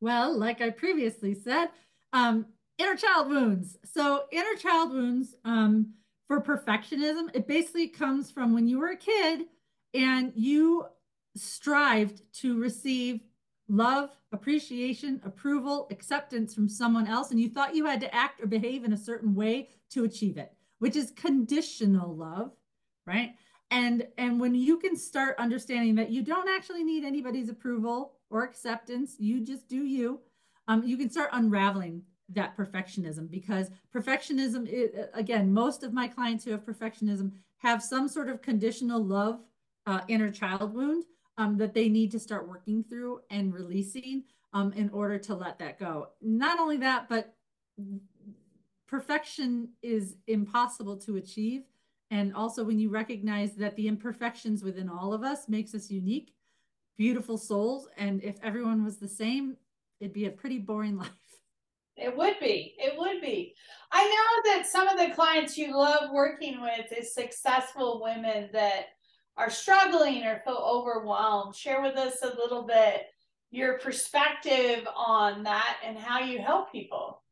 Well, 0.00 0.38
like 0.38 0.60
I 0.60 0.70
previously 0.70 1.34
said, 1.34 1.68
um, 2.12 2.46
inner 2.80 2.96
child 2.96 3.28
wounds. 3.28 3.76
So 3.84 4.24
inner 4.32 4.54
child 4.58 4.92
wounds 4.92 5.34
um, 5.44 5.92
for 6.26 6.40
perfectionism, 6.40 7.28
it 7.34 7.46
basically 7.46 7.88
comes 7.88 8.30
from 8.30 8.54
when 8.54 8.66
you 8.66 8.78
were 8.78 8.92
a 8.92 8.96
kid 8.96 9.46
and 9.92 10.32
you 10.34 10.86
strived 11.36 12.22
to 12.32 12.58
receive 12.58 13.20
love, 13.68 14.10
appreciation, 14.32 15.20
approval, 15.24 15.88
acceptance 15.90 16.54
from 16.54 16.68
someone 16.68 17.06
else, 17.06 17.30
and 17.30 17.40
you 17.40 17.48
thought 17.50 17.74
you 17.74 17.84
had 17.84 18.00
to 18.00 18.14
act 18.14 18.42
or 18.42 18.46
behave 18.46 18.84
in 18.84 18.92
a 18.92 18.96
certain 18.96 19.34
way 19.34 19.68
to 19.90 20.04
achieve 20.04 20.38
it, 20.38 20.52
which 20.78 20.96
is 20.96 21.12
conditional 21.12 22.16
love, 22.16 22.52
right? 23.06 23.34
And 23.70 24.08
and 24.18 24.40
when 24.40 24.54
you 24.54 24.78
can 24.78 24.96
start 24.96 25.36
understanding 25.38 25.94
that 25.96 26.10
you 26.10 26.22
don't 26.22 26.48
actually 26.48 26.82
need 26.82 27.04
anybody's 27.04 27.48
approval 27.48 28.14
or 28.30 28.42
acceptance, 28.42 29.16
you 29.18 29.44
just 29.44 29.68
do 29.68 29.84
you. 29.84 30.20
Um, 30.66 30.82
you 30.84 30.96
can 30.96 31.10
start 31.10 31.30
unraveling 31.32 32.02
that 32.32 32.56
perfectionism 32.56 33.30
because 33.30 33.70
perfectionism 33.94 34.68
is, 34.68 34.90
again 35.14 35.52
most 35.52 35.82
of 35.82 35.92
my 35.92 36.06
clients 36.06 36.44
who 36.44 36.50
have 36.50 36.64
perfectionism 36.64 37.30
have 37.58 37.82
some 37.82 38.08
sort 38.08 38.28
of 38.28 38.40
conditional 38.40 39.02
love 39.02 39.40
uh, 39.86 40.00
inner 40.08 40.30
child 40.30 40.74
wound 40.74 41.04
um, 41.38 41.56
that 41.56 41.74
they 41.74 41.88
need 41.88 42.10
to 42.10 42.18
start 42.18 42.48
working 42.48 42.84
through 42.84 43.20
and 43.30 43.52
releasing 43.52 44.24
um, 44.52 44.72
in 44.74 44.90
order 44.90 45.18
to 45.18 45.34
let 45.34 45.58
that 45.58 45.78
go. 45.78 46.08
Not 46.20 46.58
only 46.58 46.76
that 46.78 47.08
but 47.08 47.34
perfection 48.86 49.68
is 49.82 50.16
impossible 50.26 50.96
to 50.96 51.16
achieve. 51.16 51.62
And 52.10 52.34
also 52.34 52.64
when 52.64 52.80
you 52.80 52.90
recognize 52.90 53.52
that 53.54 53.76
the 53.76 53.86
imperfections 53.86 54.64
within 54.64 54.88
all 54.88 55.12
of 55.12 55.22
us 55.22 55.48
makes 55.48 55.74
us 55.74 55.90
unique 55.90 56.34
beautiful 57.00 57.38
souls 57.38 57.88
and 57.96 58.22
if 58.22 58.36
everyone 58.42 58.84
was 58.84 58.98
the 58.98 59.08
same 59.08 59.56
it'd 60.00 60.12
be 60.12 60.26
a 60.26 60.30
pretty 60.30 60.58
boring 60.58 60.98
life 61.04 61.29
it 62.00 62.16
would 62.16 62.36
be. 62.40 62.74
It 62.78 62.98
would 62.98 63.20
be. 63.20 63.54
I 63.92 64.04
know 64.04 64.52
that 64.54 64.66
some 64.66 64.88
of 64.88 64.98
the 64.98 65.14
clients 65.14 65.58
you 65.58 65.76
love 65.76 66.10
working 66.12 66.60
with 66.60 66.92
is 66.96 67.14
successful 67.14 68.00
women 68.02 68.48
that 68.52 68.86
are 69.36 69.50
struggling 69.50 70.24
or 70.24 70.40
feel 70.44 70.54
overwhelmed. 70.54 71.54
Share 71.54 71.82
with 71.82 71.96
us 71.96 72.22
a 72.22 72.36
little 72.36 72.62
bit 72.62 73.06
your 73.50 73.78
perspective 73.78 74.86
on 74.94 75.42
that 75.42 75.78
and 75.84 75.98
how 75.98 76.20
you 76.20 76.38
help 76.40 76.70
people. 76.70 77.22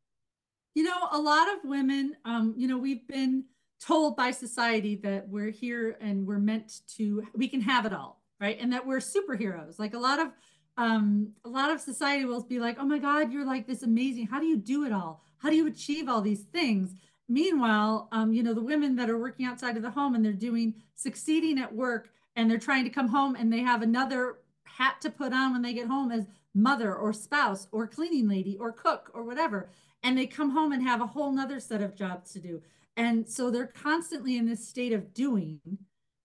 You 0.74 0.82
know, 0.82 1.08
a 1.12 1.18
lot 1.18 1.48
of 1.48 1.58
women, 1.64 2.14
um, 2.24 2.54
you 2.56 2.66
know, 2.66 2.78
we've 2.78 3.06
been 3.06 3.44
told 3.80 4.16
by 4.16 4.32
society 4.32 4.96
that 4.96 5.28
we're 5.28 5.50
here 5.50 5.96
and 6.00 6.26
we're 6.26 6.38
meant 6.38 6.80
to, 6.96 7.22
we 7.34 7.46
can 7.46 7.60
have 7.60 7.86
it 7.86 7.92
all. 7.92 8.20
right? 8.40 8.58
And 8.60 8.72
that 8.72 8.86
we're 8.86 8.98
superheroes. 8.98 9.78
Like 9.78 9.94
a 9.94 9.98
lot 9.98 10.20
of 10.20 10.28
um, 10.78 11.32
a 11.44 11.48
lot 11.48 11.72
of 11.72 11.80
society 11.80 12.24
will 12.24 12.40
be 12.40 12.60
like, 12.60 12.76
oh 12.78 12.86
my 12.86 12.98
God, 12.98 13.32
you're 13.32 13.44
like 13.44 13.66
this 13.66 13.82
amazing. 13.82 14.28
How 14.28 14.38
do 14.38 14.46
you 14.46 14.56
do 14.56 14.84
it 14.84 14.92
all? 14.92 15.24
How 15.38 15.50
do 15.50 15.56
you 15.56 15.66
achieve 15.66 16.08
all 16.08 16.20
these 16.20 16.44
things? 16.44 16.94
Meanwhile, 17.28 18.08
um, 18.12 18.32
you 18.32 18.44
know, 18.44 18.54
the 18.54 18.62
women 18.62 18.94
that 18.94 19.10
are 19.10 19.18
working 19.18 19.44
outside 19.44 19.76
of 19.76 19.82
the 19.82 19.90
home 19.90 20.14
and 20.14 20.24
they're 20.24 20.32
doing 20.32 20.74
succeeding 20.94 21.58
at 21.58 21.74
work 21.74 22.10
and 22.36 22.48
they're 22.48 22.58
trying 22.58 22.84
to 22.84 22.90
come 22.90 23.08
home 23.08 23.34
and 23.34 23.52
they 23.52 23.58
have 23.58 23.82
another 23.82 24.36
hat 24.64 25.00
to 25.00 25.10
put 25.10 25.32
on 25.32 25.52
when 25.52 25.62
they 25.62 25.72
get 25.72 25.88
home 25.88 26.12
as 26.12 26.28
mother 26.54 26.94
or 26.94 27.12
spouse 27.12 27.66
or 27.72 27.88
cleaning 27.88 28.28
lady 28.28 28.56
or 28.58 28.70
cook 28.70 29.10
or 29.12 29.24
whatever. 29.24 29.68
And 30.04 30.16
they 30.16 30.26
come 30.26 30.50
home 30.50 30.70
and 30.70 30.82
have 30.84 31.00
a 31.00 31.08
whole 31.08 31.32
nother 31.32 31.58
set 31.58 31.82
of 31.82 31.96
jobs 31.96 32.32
to 32.34 32.38
do. 32.38 32.62
And 32.96 33.28
so 33.28 33.50
they're 33.50 33.66
constantly 33.66 34.36
in 34.36 34.46
this 34.46 34.66
state 34.66 34.92
of 34.92 35.12
doing. 35.12 35.60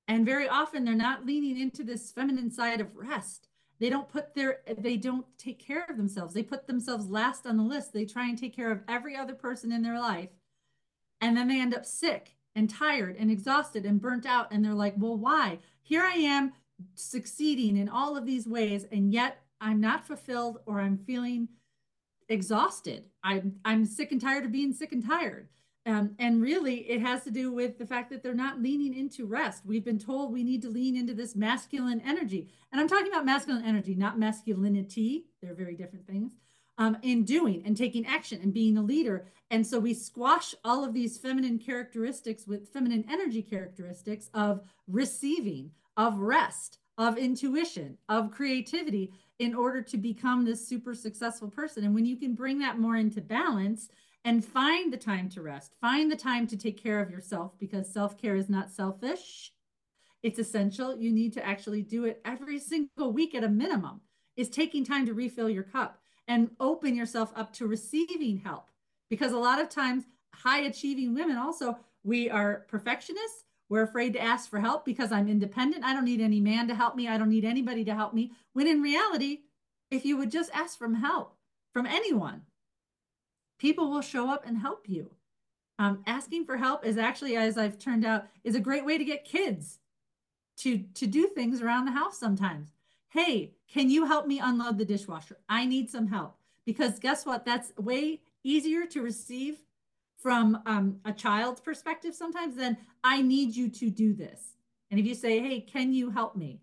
And 0.08 0.28
very 0.28 0.48
often 0.48 0.86
they're 0.86 0.94
not 0.94 1.26
leaning 1.26 1.60
into 1.60 1.84
this 1.84 2.12
feminine 2.12 2.52
side 2.52 2.80
of 2.80 2.96
rest 2.96 3.48
they 3.84 3.90
don't 3.90 4.08
put 4.08 4.34
their 4.34 4.62
they 4.78 4.96
don't 4.96 5.26
take 5.38 5.60
care 5.60 5.86
of 5.90 5.98
themselves. 5.98 6.34
They 6.34 6.42
put 6.42 6.68
themselves 6.68 7.10
last 7.10 7.46
on 7.46 7.58
the 7.58 7.64
list. 7.64 7.92
They 7.92 8.06
try 8.06 8.30
and 8.30 8.38
take 8.38 8.56
care 8.56 8.72
of 8.72 8.80
every 8.88 9.14
other 9.14 9.34
person 9.34 9.74
in 9.74 9.82
their 9.82 10.00
life. 10.00 10.30
And 11.20 11.36
then 11.36 11.50
they 11.50 11.60
end 11.60 11.76
up 11.76 11.86
sick 11.86 12.38
and 12.56 12.70
tired 12.70 13.18
and 13.20 13.30
exhausted 13.30 13.86
and 13.86 14.00
burnt 14.00 14.26
out. 14.26 14.48
And 14.52 14.64
they're 14.64 14.74
like 14.74 14.94
well 14.98 15.18
why? 15.18 15.60
Here 15.82 16.02
i 16.02 16.14
am 16.14 16.54
succeeding 16.96 17.76
in 17.76 17.90
all 17.90 18.16
of 18.16 18.26
these 18.26 18.48
ways 18.48 18.86
and 18.90 19.12
yet 19.12 19.42
i'm 19.60 19.82
not 19.82 20.08
fulfilled 20.08 20.60
or 20.66 20.80
i'm 20.80 20.98
feeling 20.98 21.50
exhausted. 22.30 23.10
I'm 23.22 23.58
i'm 23.66 23.84
sick 23.84 24.14
and 24.14 24.22
tired 24.22 24.46
of 24.46 24.54
being 24.54 24.72
sick 24.72 24.94
and 24.94 25.06
tired 25.06 25.50
um, 25.86 26.16
and 26.18 26.42
really, 26.42 26.90
it 26.90 27.02
has 27.02 27.24
to 27.24 27.32
do 27.32 27.52
with 27.52 27.78
the 27.78 27.86
fact 27.86 28.10
that 28.12 28.24
they're 28.24 28.34
not 28.34 28.62
leaning 28.62 28.94
into 28.94 29.26
rest. 29.26 29.66
We've 29.66 29.84
been 29.84 30.00
told 30.00 30.32
we 30.32 30.44
need 30.44 30.62
to 30.62 30.70
lean 30.70 30.96
into 30.96 31.14
this 31.14 31.36
masculine 31.36 32.02
energy. 32.06 32.48
And 32.72 32.80
I'm 32.80 32.88
talking 32.88 33.12
about 33.12 33.26
masculine 33.26 33.66
energy, 33.66 33.94
not 33.94 34.18
masculinity. 34.18 35.26
They're 35.42 35.54
very 35.54 35.76
different 35.76 36.08
things. 36.08 36.34
Um, 36.80 36.98
in 37.04 37.24
doing 37.24 37.62
and 37.68 37.78
taking 37.78 38.08
action 38.08 38.40
and 38.42 38.52
being 38.52 38.78
a 38.78 38.82
leader. 38.82 39.28
And 39.52 39.68
so 39.68 39.78
we 39.78 39.94
squash 39.94 40.56
all 40.64 40.84
of 40.84 40.94
these 40.94 41.20
feminine 41.20 41.60
characteristics 41.60 42.48
with 42.48 42.70
feminine 42.70 43.06
energy 43.08 43.44
characteristics 43.44 44.30
of 44.34 44.62
receiving, 44.88 45.70
of 45.98 46.18
rest, 46.18 46.80
of 46.98 47.18
intuition, 47.20 48.00
of 48.10 48.32
creativity 48.32 49.12
in 49.38 49.54
order 49.54 49.84
to 49.84 49.98
become 49.98 50.46
this 50.46 50.68
super 50.68 50.96
successful 50.96 51.50
person. 51.50 51.84
And 51.84 51.94
when 51.94 52.06
you 52.06 52.16
can 52.16 52.34
bring 52.34 52.58
that 52.60 52.80
more 52.80 52.96
into 52.96 53.22
balance, 53.22 53.90
and 54.26 54.44
find 54.44 54.92
the 54.92 54.98
time 54.98 55.30
to 55.30 55.42
rest. 55.42 55.76
Find 55.82 56.12
the 56.12 56.16
time 56.16 56.48
to 56.48 56.58
take 56.58 56.82
care 56.82 57.00
of 57.00 57.12
yourself 57.12 57.58
because 57.60 57.92
self 57.92 58.18
care 58.18 58.36
is 58.36 58.50
not 58.50 58.72
selfish. 58.72 59.52
It's 60.22 60.40
essential. 60.40 60.98
You 60.98 61.12
need 61.12 61.34
to 61.34 61.46
actually 61.46 61.82
do 61.82 62.06
it 62.06 62.22
every 62.24 62.60
single 62.60 63.12
week 63.12 63.36
at 63.36 63.44
a 63.44 63.50
minimum, 63.50 64.02
is 64.38 64.50
taking 64.50 64.86
time 64.86 65.06
to 65.06 65.14
refill 65.14 65.50
your 65.50 65.64
cup 65.64 66.00
and 66.28 66.52
open 66.60 66.96
yourself 66.96 67.34
up 67.36 67.52
to 67.54 67.68
receiving 67.68 68.38
help. 68.38 68.70
Because 69.10 69.34
a 69.34 69.38
lot 69.38 69.60
of 69.60 69.70
times, 69.70 70.06
high 70.34 70.62
achieving 70.62 71.14
women 71.14 71.38
also, 71.38 71.78
we 72.04 72.30
are 72.30 72.66
perfectionists. 72.70 73.44
We're 73.70 73.84
afraid 73.84 74.14
to 74.14 74.22
ask 74.22 74.50
for 74.50 74.60
help 74.60 74.86
because 74.86 75.12
I'm 75.12 75.28
independent. 75.28 75.84
I 75.84 75.94
don't 75.94 76.06
need 76.06 76.22
any 76.22 76.40
man 76.40 76.68
to 76.68 76.76
help 76.76 76.96
me. 76.96 77.08
I 77.08 77.18
don't 77.18 77.30
need 77.30 77.46
anybody 77.46 77.84
to 77.86 77.96
help 77.96 78.14
me. 78.14 78.32
When 78.54 78.68
in 78.68 78.82
reality, 78.82 79.40
if 79.92 80.06
you 80.06 80.18
would 80.18 80.32
just 80.32 80.52
ask 80.54 80.78
for 80.78 80.92
help 80.94 81.36
from 81.74 81.86
anyone, 81.86 82.44
people 83.64 83.90
will 83.90 84.02
show 84.02 84.30
up 84.30 84.46
and 84.46 84.58
help 84.58 84.90
you. 84.90 85.10
Um, 85.80 86.04
asking 86.06 86.44
for 86.46 86.58
help 86.58 86.86
is 86.86 86.98
actually, 86.98 87.38
as 87.38 87.58
I've 87.58 87.80
turned 87.80 88.06
out, 88.06 88.26
is 88.44 88.56
a 88.56 88.60
great 88.60 88.84
way 88.84 88.98
to 88.98 89.06
get 89.06 89.24
kids 89.24 89.80
to 90.58 90.80
to 90.96 91.08
do 91.08 91.28
things 91.28 91.62
around 91.62 91.86
the 91.86 91.92
house 91.92 92.20
sometimes. 92.20 92.74
Hey, 93.08 93.54
can 93.74 93.90
you 93.90 94.06
help 94.06 94.28
me 94.28 94.40
unload 94.40 94.78
the 94.78 94.86
dishwasher? 94.86 95.38
I 95.48 95.66
need 95.66 95.90
some 95.90 96.08
help 96.08 96.36
because 96.66 97.00
guess 97.00 97.26
what? 97.26 97.46
That's 97.46 97.72
way 97.78 98.20
easier 98.44 98.86
to 98.88 99.02
receive 99.02 99.62
from 100.22 100.62
um, 100.66 101.00
a 101.06 101.14
child's 101.14 101.62
perspective 101.62 102.14
sometimes 102.14 102.58
than 102.58 102.78
I 103.02 103.22
need 103.22 103.56
you 103.56 103.70
to 103.70 103.90
do 103.90 104.14
this. 104.14 104.58
And 104.92 105.00
if 105.00 105.06
you 105.06 105.16
say, 105.16 105.40
hey, 105.40 105.62
can 105.62 105.94
you 105.94 106.10
help 106.10 106.36
me? 106.36 106.60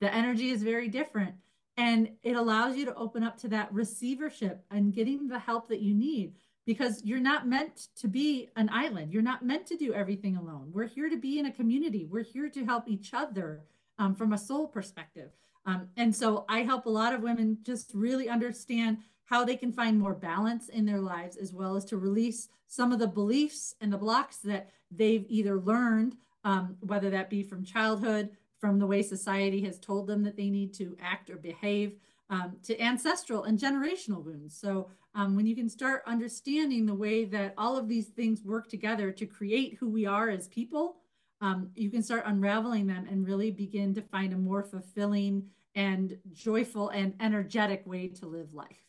The 0.00 0.14
energy 0.14 0.50
is 0.50 0.62
very 0.62 0.88
different. 0.88 1.34
And 1.76 2.10
it 2.22 2.36
allows 2.36 2.76
you 2.76 2.84
to 2.84 2.94
open 2.94 3.24
up 3.24 3.36
to 3.38 3.48
that 3.48 3.72
receivership 3.72 4.64
and 4.70 4.94
getting 4.94 5.26
the 5.26 5.40
help 5.40 5.68
that 5.68 5.80
you 5.80 5.94
need 5.94 6.34
because 6.66 7.02
you're 7.04 7.20
not 7.20 7.46
meant 7.46 7.88
to 7.96 8.08
be 8.08 8.48
an 8.56 8.70
island. 8.70 9.12
You're 9.12 9.22
not 9.22 9.44
meant 9.44 9.66
to 9.66 9.76
do 9.76 9.92
everything 9.92 10.36
alone. 10.36 10.70
We're 10.72 10.86
here 10.86 11.10
to 11.10 11.16
be 11.16 11.38
in 11.38 11.46
a 11.46 11.52
community. 11.52 12.06
We're 12.06 12.24
here 12.24 12.48
to 12.48 12.64
help 12.64 12.88
each 12.88 13.12
other 13.12 13.62
um, 13.98 14.14
from 14.14 14.32
a 14.32 14.38
soul 14.38 14.66
perspective. 14.66 15.30
Um, 15.66 15.88
and 15.96 16.14
so 16.14 16.44
I 16.48 16.60
help 16.60 16.86
a 16.86 16.90
lot 16.90 17.14
of 17.14 17.22
women 17.22 17.58
just 17.62 17.92
really 17.94 18.28
understand 18.28 18.98
how 19.24 19.44
they 19.44 19.56
can 19.56 19.72
find 19.72 19.98
more 19.98 20.14
balance 20.14 20.68
in 20.68 20.84
their 20.84 21.00
lives, 21.00 21.36
as 21.36 21.52
well 21.52 21.76
as 21.76 21.84
to 21.86 21.96
release 21.96 22.48
some 22.66 22.92
of 22.92 22.98
the 22.98 23.06
beliefs 23.06 23.74
and 23.80 23.92
the 23.92 23.98
blocks 23.98 24.38
that 24.38 24.70
they've 24.90 25.24
either 25.28 25.58
learned, 25.58 26.16
um, 26.44 26.76
whether 26.80 27.08
that 27.10 27.30
be 27.30 27.42
from 27.42 27.64
childhood, 27.64 28.30
from 28.58 28.78
the 28.78 28.86
way 28.86 29.02
society 29.02 29.62
has 29.62 29.78
told 29.78 30.06
them 30.06 30.22
that 30.22 30.36
they 30.36 30.50
need 30.50 30.74
to 30.74 30.96
act 31.00 31.30
or 31.30 31.36
behave 31.36 31.96
um, 32.30 32.56
to 32.64 32.80
ancestral 32.80 33.44
and 33.44 33.58
generational 33.58 34.24
wounds. 34.24 34.58
So 34.58 34.90
um, 35.14 35.36
when 35.36 35.46
you 35.46 35.54
can 35.54 35.68
start 35.68 36.02
understanding 36.06 36.86
the 36.86 36.94
way 36.94 37.24
that 37.26 37.54
all 37.58 37.76
of 37.76 37.88
these 37.88 38.08
things 38.08 38.42
work 38.42 38.68
together 38.68 39.12
to 39.12 39.26
create 39.26 39.76
who 39.78 39.88
we 39.88 40.06
are 40.06 40.30
as 40.30 40.48
people, 40.48 40.96
um, 41.40 41.70
you 41.74 41.90
can 41.90 42.02
start 42.02 42.24
unraveling 42.26 42.86
them 42.86 43.06
and 43.10 43.26
really 43.26 43.50
begin 43.50 43.94
to 43.94 44.02
find 44.02 44.32
a 44.32 44.38
more 44.38 44.62
fulfilling 44.62 45.44
and 45.74 46.16
joyful 46.32 46.88
and 46.90 47.14
energetic 47.20 47.82
way 47.86 48.08
to 48.08 48.26
live 48.26 48.54
life. 48.54 48.80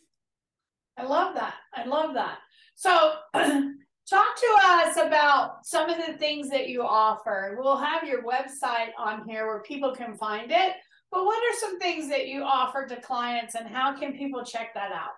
I 0.97 1.03
love 1.03 1.35
that. 1.35 1.55
I 1.73 1.85
love 1.85 2.13
that. 2.13 2.37
So 2.75 3.15
Talk 4.07 4.35
to 4.35 4.57
us 4.65 4.97
about 4.97 5.65
some 5.65 5.89
of 5.89 5.97
the 5.97 6.13
things 6.13 6.47
that 6.49 6.69
you 6.69 6.83
offer. 6.83 7.57
We'll 7.59 7.77
have 7.77 8.03
your 8.03 8.21
website 8.21 8.91
on 8.99 9.27
here 9.27 9.47
where 9.47 9.63
people 9.63 9.95
can 9.95 10.15
find 10.15 10.51
it. 10.51 10.73
But 11.11 11.25
what 11.25 11.37
are 11.37 11.59
some 11.59 11.79
things 11.79 12.09
that 12.09 12.27
you 12.27 12.43
offer 12.43 12.85
to 12.85 12.99
clients 12.99 13.55
and 13.55 13.67
how 13.67 13.97
can 13.97 14.17
people 14.17 14.43
check 14.43 14.73
that 14.73 14.91
out? 14.91 15.15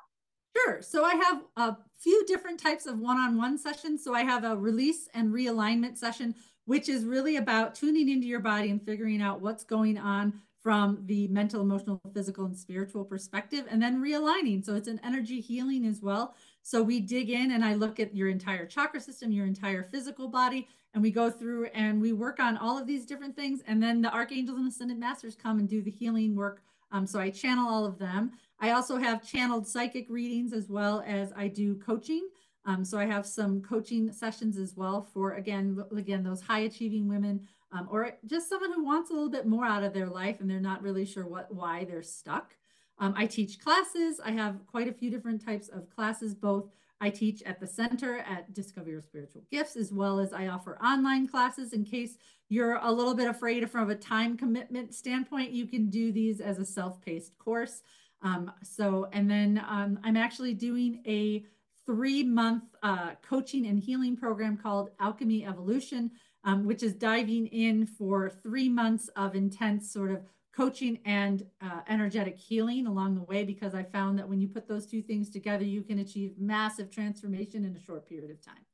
Sure. 0.56 0.82
So 0.82 1.04
I 1.06 1.15
have 1.15 1.43
a 1.56 1.78
few 2.00 2.26
different 2.26 2.60
types 2.60 2.86
of 2.86 3.00
one 3.00 3.17
on 3.17 3.38
one 3.38 3.58
sessions. 3.58 4.04
So 4.04 4.13
I 4.13 4.23
have 4.23 4.43
a 4.43 4.56
release 4.56 5.08
and 5.13 5.34
realignment 5.34 5.97
session, 5.97 6.36
which 6.65 6.89
is 6.89 7.04
really 7.04 7.38
about 7.38 7.76
tuning 7.76 8.10
into 8.10 8.28
your 8.28 8.39
body 8.39 8.69
and 8.69 8.82
figuring 8.82 9.21
out 9.21 9.41
what's 9.41 9.63
going 9.63 9.97
on 9.97 10.34
from 10.62 11.04
the 11.06 11.28
mental, 11.30 11.62
emotional, 11.62 12.02
physical, 12.13 12.45
and 12.45 12.58
spiritual 12.58 13.06
perspective, 13.06 13.65
and 13.69 13.82
then 13.82 14.02
realigning. 14.02 14.65
So 14.65 14.76
it's 14.76 14.88
an 14.88 15.00
energy 15.04 15.39
healing 15.39 15.86
as 15.86 16.02
well. 16.02 16.36
So 16.62 16.84
we 16.84 17.00
dig 17.00 17.30
in 17.30 17.52
and 17.52 17.63
I 17.63 17.76
look 17.76 18.00
at 18.00 18.15
your 18.15 18.28
entire 18.28 18.65
chakra 18.65 19.00
system, 19.00 19.32
your 19.32 19.45
entire 19.45 19.84
physical 19.84 20.28
body, 20.28 20.67
and 20.93 21.04
we 21.04 21.12
go 21.12 21.30
through 21.30 21.67
and 21.67 22.02
we 22.02 22.13
work 22.13 22.39
on 22.39 22.58
all 22.58 22.78
of 22.78 22.88
these 22.88 23.06
different 23.06 23.36
things. 23.36 23.62
And 23.67 23.82
then 23.82 24.02
the 24.02 24.12
archangels 24.12 24.58
and 24.58 24.67
ascended 24.67 24.97
masters 24.97 25.36
come 25.36 25.60
and 25.60 25.69
do 25.69 25.82
the 25.82 25.91
healing 25.91 26.36
work. 26.36 26.62
Um, 26.91 27.06
so 27.06 27.19
I 27.19 27.30
channel 27.30 27.67
all 27.67 27.86
of 27.86 28.00
them. 28.00 28.32
I 28.60 28.71
also 28.71 28.97
have 28.97 29.28
channeled 29.28 29.67
psychic 29.67 30.10
readings 30.10 30.54
as 30.54 30.69
well 30.69 31.04
as 31.06 31.32
I 31.36 31.47
do 31.50 31.76
coaching. 31.76 32.28
Um, 32.65 32.84
so 32.84 32.97
I 32.97 33.06
have 33.06 33.26
some 33.26 33.62
coaching 33.62 34.12
sessions 34.12 34.58
as 34.58 34.76
well 34.76 35.08
for 35.13 35.34
again, 35.34 35.84
again 35.95 36.23
those 36.23 36.41
high 36.41 36.60
achieving 36.60 37.08
women, 37.08 37.47
um, 37.71 37.88
or 37.91 38.13
just 38.26 38.50
someone 38.50 38.73
who 38.73 38.84
wants 38.84 39.10
a 39.10 39.13
little 39.13 39.30
bit 39.30 39.45
more 39.45 39.65
out 39.65 39.84
of 39.84 39.93
their 39.93 40.08
life 40.08 40.39
and 40.39 40.50
they're 40.50 40.60
not 40.60 40.82
really 40.82 41.06
sure 41.06 41.28
what 41.28 41.54
why 41.54 41.86
they're 41.86 42.02
stuck. 42.02 42.56
Um, 43.00 43.13
I 43.15 43.26
teach 43.26 43.60
classes. 43.60 44.19
I 44.23 44.32
have 44.32 44.65
quite 44.65 44.88
a 44.88 44.93
few 44.93 45.12
different 45.12 45.45
types 45.45 45.69
of 45.69 45.89
classes, 45.89 46.34
both 46.34 46.65
I 47.00 47.10
teach 47.10 47.44
at 47.44 47.60
the 47.60 47.68
center 47.68 48.20
at 48.20 48.54
Discover 48.54 48.90
Your 48.90 49.02
Spiritual 49.02 49.44
Gifts, 49.52 49.76
as 49.76 49.94
well 49.94 50.20
as 50.20 50.34
I 50.34 50.48
offer 50.48 50.80
online 50.84 51.28
classes 51.28 51.74
in 51.74 51.84
case 51.84 52.18
you're 52.50 52.78
a 52.78 52.92
little 52.92 53.14
bit 53.14 53.28
afraid 53.28 53.70
from 53.70 53.90
a 53.90 53.96
time 53.96 54.38
commitment 54.38 54.94
standpoint, 54.94 55.52
you 55.52 55.68
can 55.68 55.90
do 55.90 56.12
these 56.12 56.40
as 56.40 56.60
a 56.60 56.66
self-paced 56.66 57.38
course. 57.38 57.82
Um, 58.22 58.52
so, 58.64 59.08
and 59.12 59.30
then 59.30 59.64
um, 59.68 60.00
I'm 60.04 60.18
actually 60.18 60.54
doing 60.54 61.02
a 61.06 61.46
three 61.86 62.24
month 62.24 62.64
uh, 62.84 63.12
coaching 63.22 63.68
and 63.68 63.80
healing 63.80 64.16
program 64.16 64.58
called 64.58 64.90
Alchemy 65.00 65.46
Evolution, 65.46 66.12
um, 66.44 66.66
which 66.66 66.84
is 66.84 66.94
diving 66.94 67.48
in 67.48 67.86
for 67.86 68.30
three 68.30 68.70
months 68.70 69.10
of 69.16 69.36
intense 69.36 69.92
sort 69.92 70.12
of 70.12 70.24
coaching 70.58 70.98
and 71.06 71.46
uh, 71.62 71.82
energetic 71.88 72.36
healing 72.36 72.88
along 72.88 73.13
the 73.13 73.22
way 73.22 73.43
because 73.43 73.76
I 73.76 73.84
found 73.84 74.17
that 74.17 74.28
when 74.28 74.41
you 74.41 74.48
put 74.48 74.67
those 74.67 74.88
two 74.88 75.04
things 75.04 75.30
together, 75.30 75.63
you 75.63 75.84
can 75.84 76.00
achieve 76.00 76.34
massive 76.39 76.89
transformation 76.89 77.63
in 77.63 77.76
a 77.76 77.80
short 77.80 78.10
period 78.10 78.32
of 78.32 78.41
time. 78.41 78.65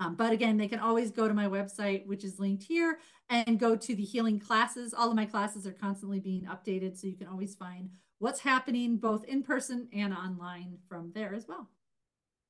Um, 0.00 0.16
but 0.16 0.32
again, 0.32 0.56
they 0.56 0.66
can 0.66 0.80
always 0.80 1.12
go 1.12 1.28
to 1.28 1.34
my 1.34 1.46
website, 1.46 2.04
which 2.06 2.24
is 2.24 2.40
linked 2.40 2.64
here, 2.64 2.98
and 3.30 3.58
go 3.58 3.76
to 3.76 3.94
the 3.94 4.02
healing 4.02 4.40
classes. 4.40 4.92
All 4.92 5.10
of 5.10 5.16
my 5.16 5.26
classes 5.26 5.64
are 5.64 5.72
constantly 5.72 6.18
being 6.18 6.42
updated, 6.42 6.96
so 6.96 7.06
you 7.06 7.16
can 7.16 7.28
always 7.28 7.54
find 7.54 7.90
what's 8.18 8.40
happening 8.40 8.96
both 8.96 9.24
in 9.24 9.44
person 9.44 9.88
and 9.92 10.12
online 10.12 10.78
from 10.88 11.12
there 11.14 11.34
as 11.34 11.46
well. 11.46 11.68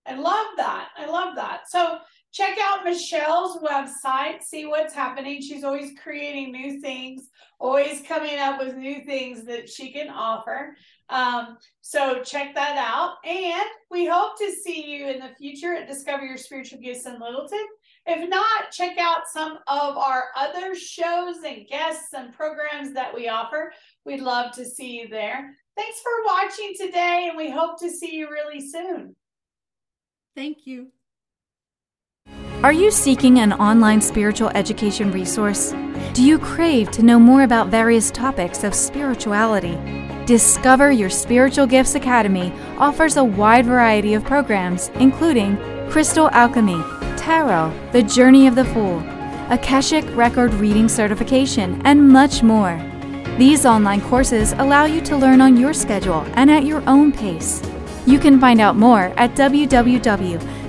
I 0.07 0.15
love 0.15 0.47
that. 0.57 0.89
I 0.97 1.05
love 1.05 1.35
that. 1.35 1.65
So 1.69 1.99
check 2.33 2.59
out 2.63 2.85
Michele's 2.85 3.59
website, 3.59 4.43
see 4.43 4.67
what's 4.67 4.95
happening. 4.95 5.41
She's 5.41 5.65
always 5.65 5.93
creating 6.03 6.53
new 6.53 6.81
things, 6.81 7.29
always 7.59 8.03
coming 8.03 8.39
up 8.39 8.61
with 8.61 8.77
new 8.77 9.05
things 9.05 9.45
that 9.45 9.69
she 9.69 9.93
can 9.93 10.09
offer. 10.09 10.77
Um, 11.09 11.57
so 11.81 12.23
check 12.23 12.55
that 12.55 12.77
out. 12.77 13.17
And 13.25 13.69
we 13.91 14.07
hope 14.07 14.39
to 14.39 14.53
see 14.53 14.85
you 14.85 15.09
in 15.09 15.21
the 15.21 15.35
future 15.39 15.75
at 15.75 15.89
Discover 15.89 16.27
Your 16.27 16.37
Spiritual 16.37 16.81
Gifts 16.81 17.07
in 17.07 17.19
Littleton. 17.19 17.67
If 18.07 18.29
not, 18.29 18.71
check 18.73 18.99
out 18.99 19.23
some 19.33 19.59
of 19.67 19.97
our 19.97 20.25
other 20.37 20.75
shows 20.75 21.37
and 21.47 21.67
guests 21.67 22.13
and 22.15 22.33
programs 22.33 22.95
that 22.95 23.15
we 23.15 23.29
offer. 23.29 23.73
We'd 24.05 24.21
love 24.21 24.53
to 24.53 24.65
see 24.65 25.01
you 25.01 25.09
there. 25.09 25.55
Thanks 25.77 26.01
for 26.01 26.25
watching 26.27 26.75
today, 26.77 27.27
and 27.29 27.37
we 27.37 27.51
hope 27.51 27.79
to 27.81 27.91
see 27.91 28.15
you 28.15 28.29
really 28.31 28.61
soon. 28.61 29.15
Thank 30.35 30.67
you. 30.67 30.91
Are 32.65 32.73
you 32.73 32.91
seeking 32.91 33.39
an 33.39 33.53
online 33.53 34.01
spiritual 34.01 34.49
education 34.49 35.13
resource? 35.13 35.73
Do 36.13 36.25
you 36.25 36.41
crave 36.41 36.91
to 36.91 37.05
know 37.05 37.21
more 37.21 37.45
about 37.45 37.69
various 37.69 38.11
topics 38.11 38.65
of 38.65 38.75
spirituality? 38.75 39.79
Discover 40.27 40.91
Your 40.91 41.09
Spiritual 41.09 41.69
Gifts 41.69 41.95
Academy 41.95 42.53
offers 42.77 43.17
a 43.17 43.23
wide 43.23 43.65
variety 43.65 44.15
of 44.15 44.25
programs, 44.25 44.89
including 44.97 45.57
Crystal 45.89 46.31
Alchemy, 46.31 46.83
Tarot, 47.17 47.73
The 47.93 48.03
Journey 48.03 48.49
of 48.49 48.57
the 48.57 48.65
Fool, 48.65 49.05
Akashic 49.51 50.05
Record 50.17 50.53
Reading 50.55 50.89
Certification, 50.89 51.81
and 51.85 52.09
much 52.09 52.43
more. 52.43 52.77
These 53.39 53.67
online 53.67 54.01
courses 54.01 54.51
allow 54.55 54.85
you 54.85 55.01
to 55.03 55.17
learn 55.17 55.41
on 55.41 55.57
your 55.57 55.73
schedule 55.73 56.27
and 56.35 56.51
at 56.51 56.65
your 56.65 56.83
own 56.89 57.13
pace. 57.13 57.63
You 58.05 58.19
can 58.19 58.41
find 58.41 58.61
out 58.61 58.75
more 58.75 59.13
at 59.17 59.37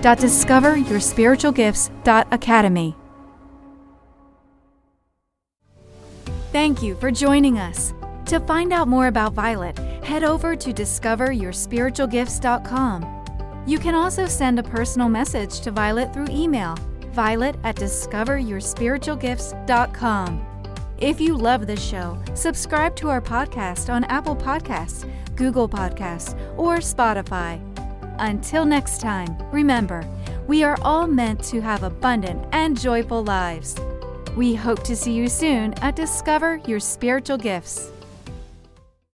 www.discoveryourspiritualgifts.academy. 0.02 2.96
Thank 6.52 6.82
you 6.82 6.96
for 6.96 7.12
joining 7.12 7.60
us. 7.60 7.94
To 8.26 8.40
find 8.42 8.74
out 8.74 8.88
more 8.88 9.06
about 9.08 9.36
Vialet, 9.36 9.78
head 10.04 10.24
over 10.24 10.56
to 10.56 10.74
discoveryourspiritualgifts.com. 10.74 13.64
You 13.68 13.80
can 13.80 13.96
also 13.96 14.26
send 14.26 14.60
a 14.60 14.64
personal 14.64 15.10
message 15.10 15.60
to 15.62 15.72
Vialet 15.72 16.14
through 16.14 16.28
email, 16.30 16.76
violet 17.12 17.56
at 17.64 17.76
discoveryourspiritualgifts.com. 17.76 20.46
If 20.98 21.22
you 21.22 21.38
love 21.38 21.66
this 21.66 21.84
show, 21.84 22.22
subscribe 22.34 22.96
to 22.98 23.10
our 23.10 23.22
podcast 23.22 23.94
on 23.94 24.04
Apple 24.06 24.36
Podcasts, 24.36 25.10
Google 25.36 25.70
Podcasts, 25.70 26.36
or 26.58 26.78
Spotify. 26.78 27.69
Until 28.20 28.66
next 28.66 29.00
time, 29.00 29.38
remember, 29.50 30.06
we 30.46 30.62
are 30.62 30.78
all 30.82 31.08
meant 31.08 31.42
to 31.46 31.62
have 31.62 31.84
abundant 31.84 32.46
and 32.52 32.78
joyful 32.78 33.24
lives. 33.24 33.78
We 34.36 34.54
hope 34.56 34.84
to 34.84 34.96
see 34.96 35.14
you 35.14 35.30
soon 35.30 35.74
at 35.76 35.96
Discover 35.96 36.60
Your 36.68 36.82
Spiritual 36.82 37.38
Gifts. 37.38 37.94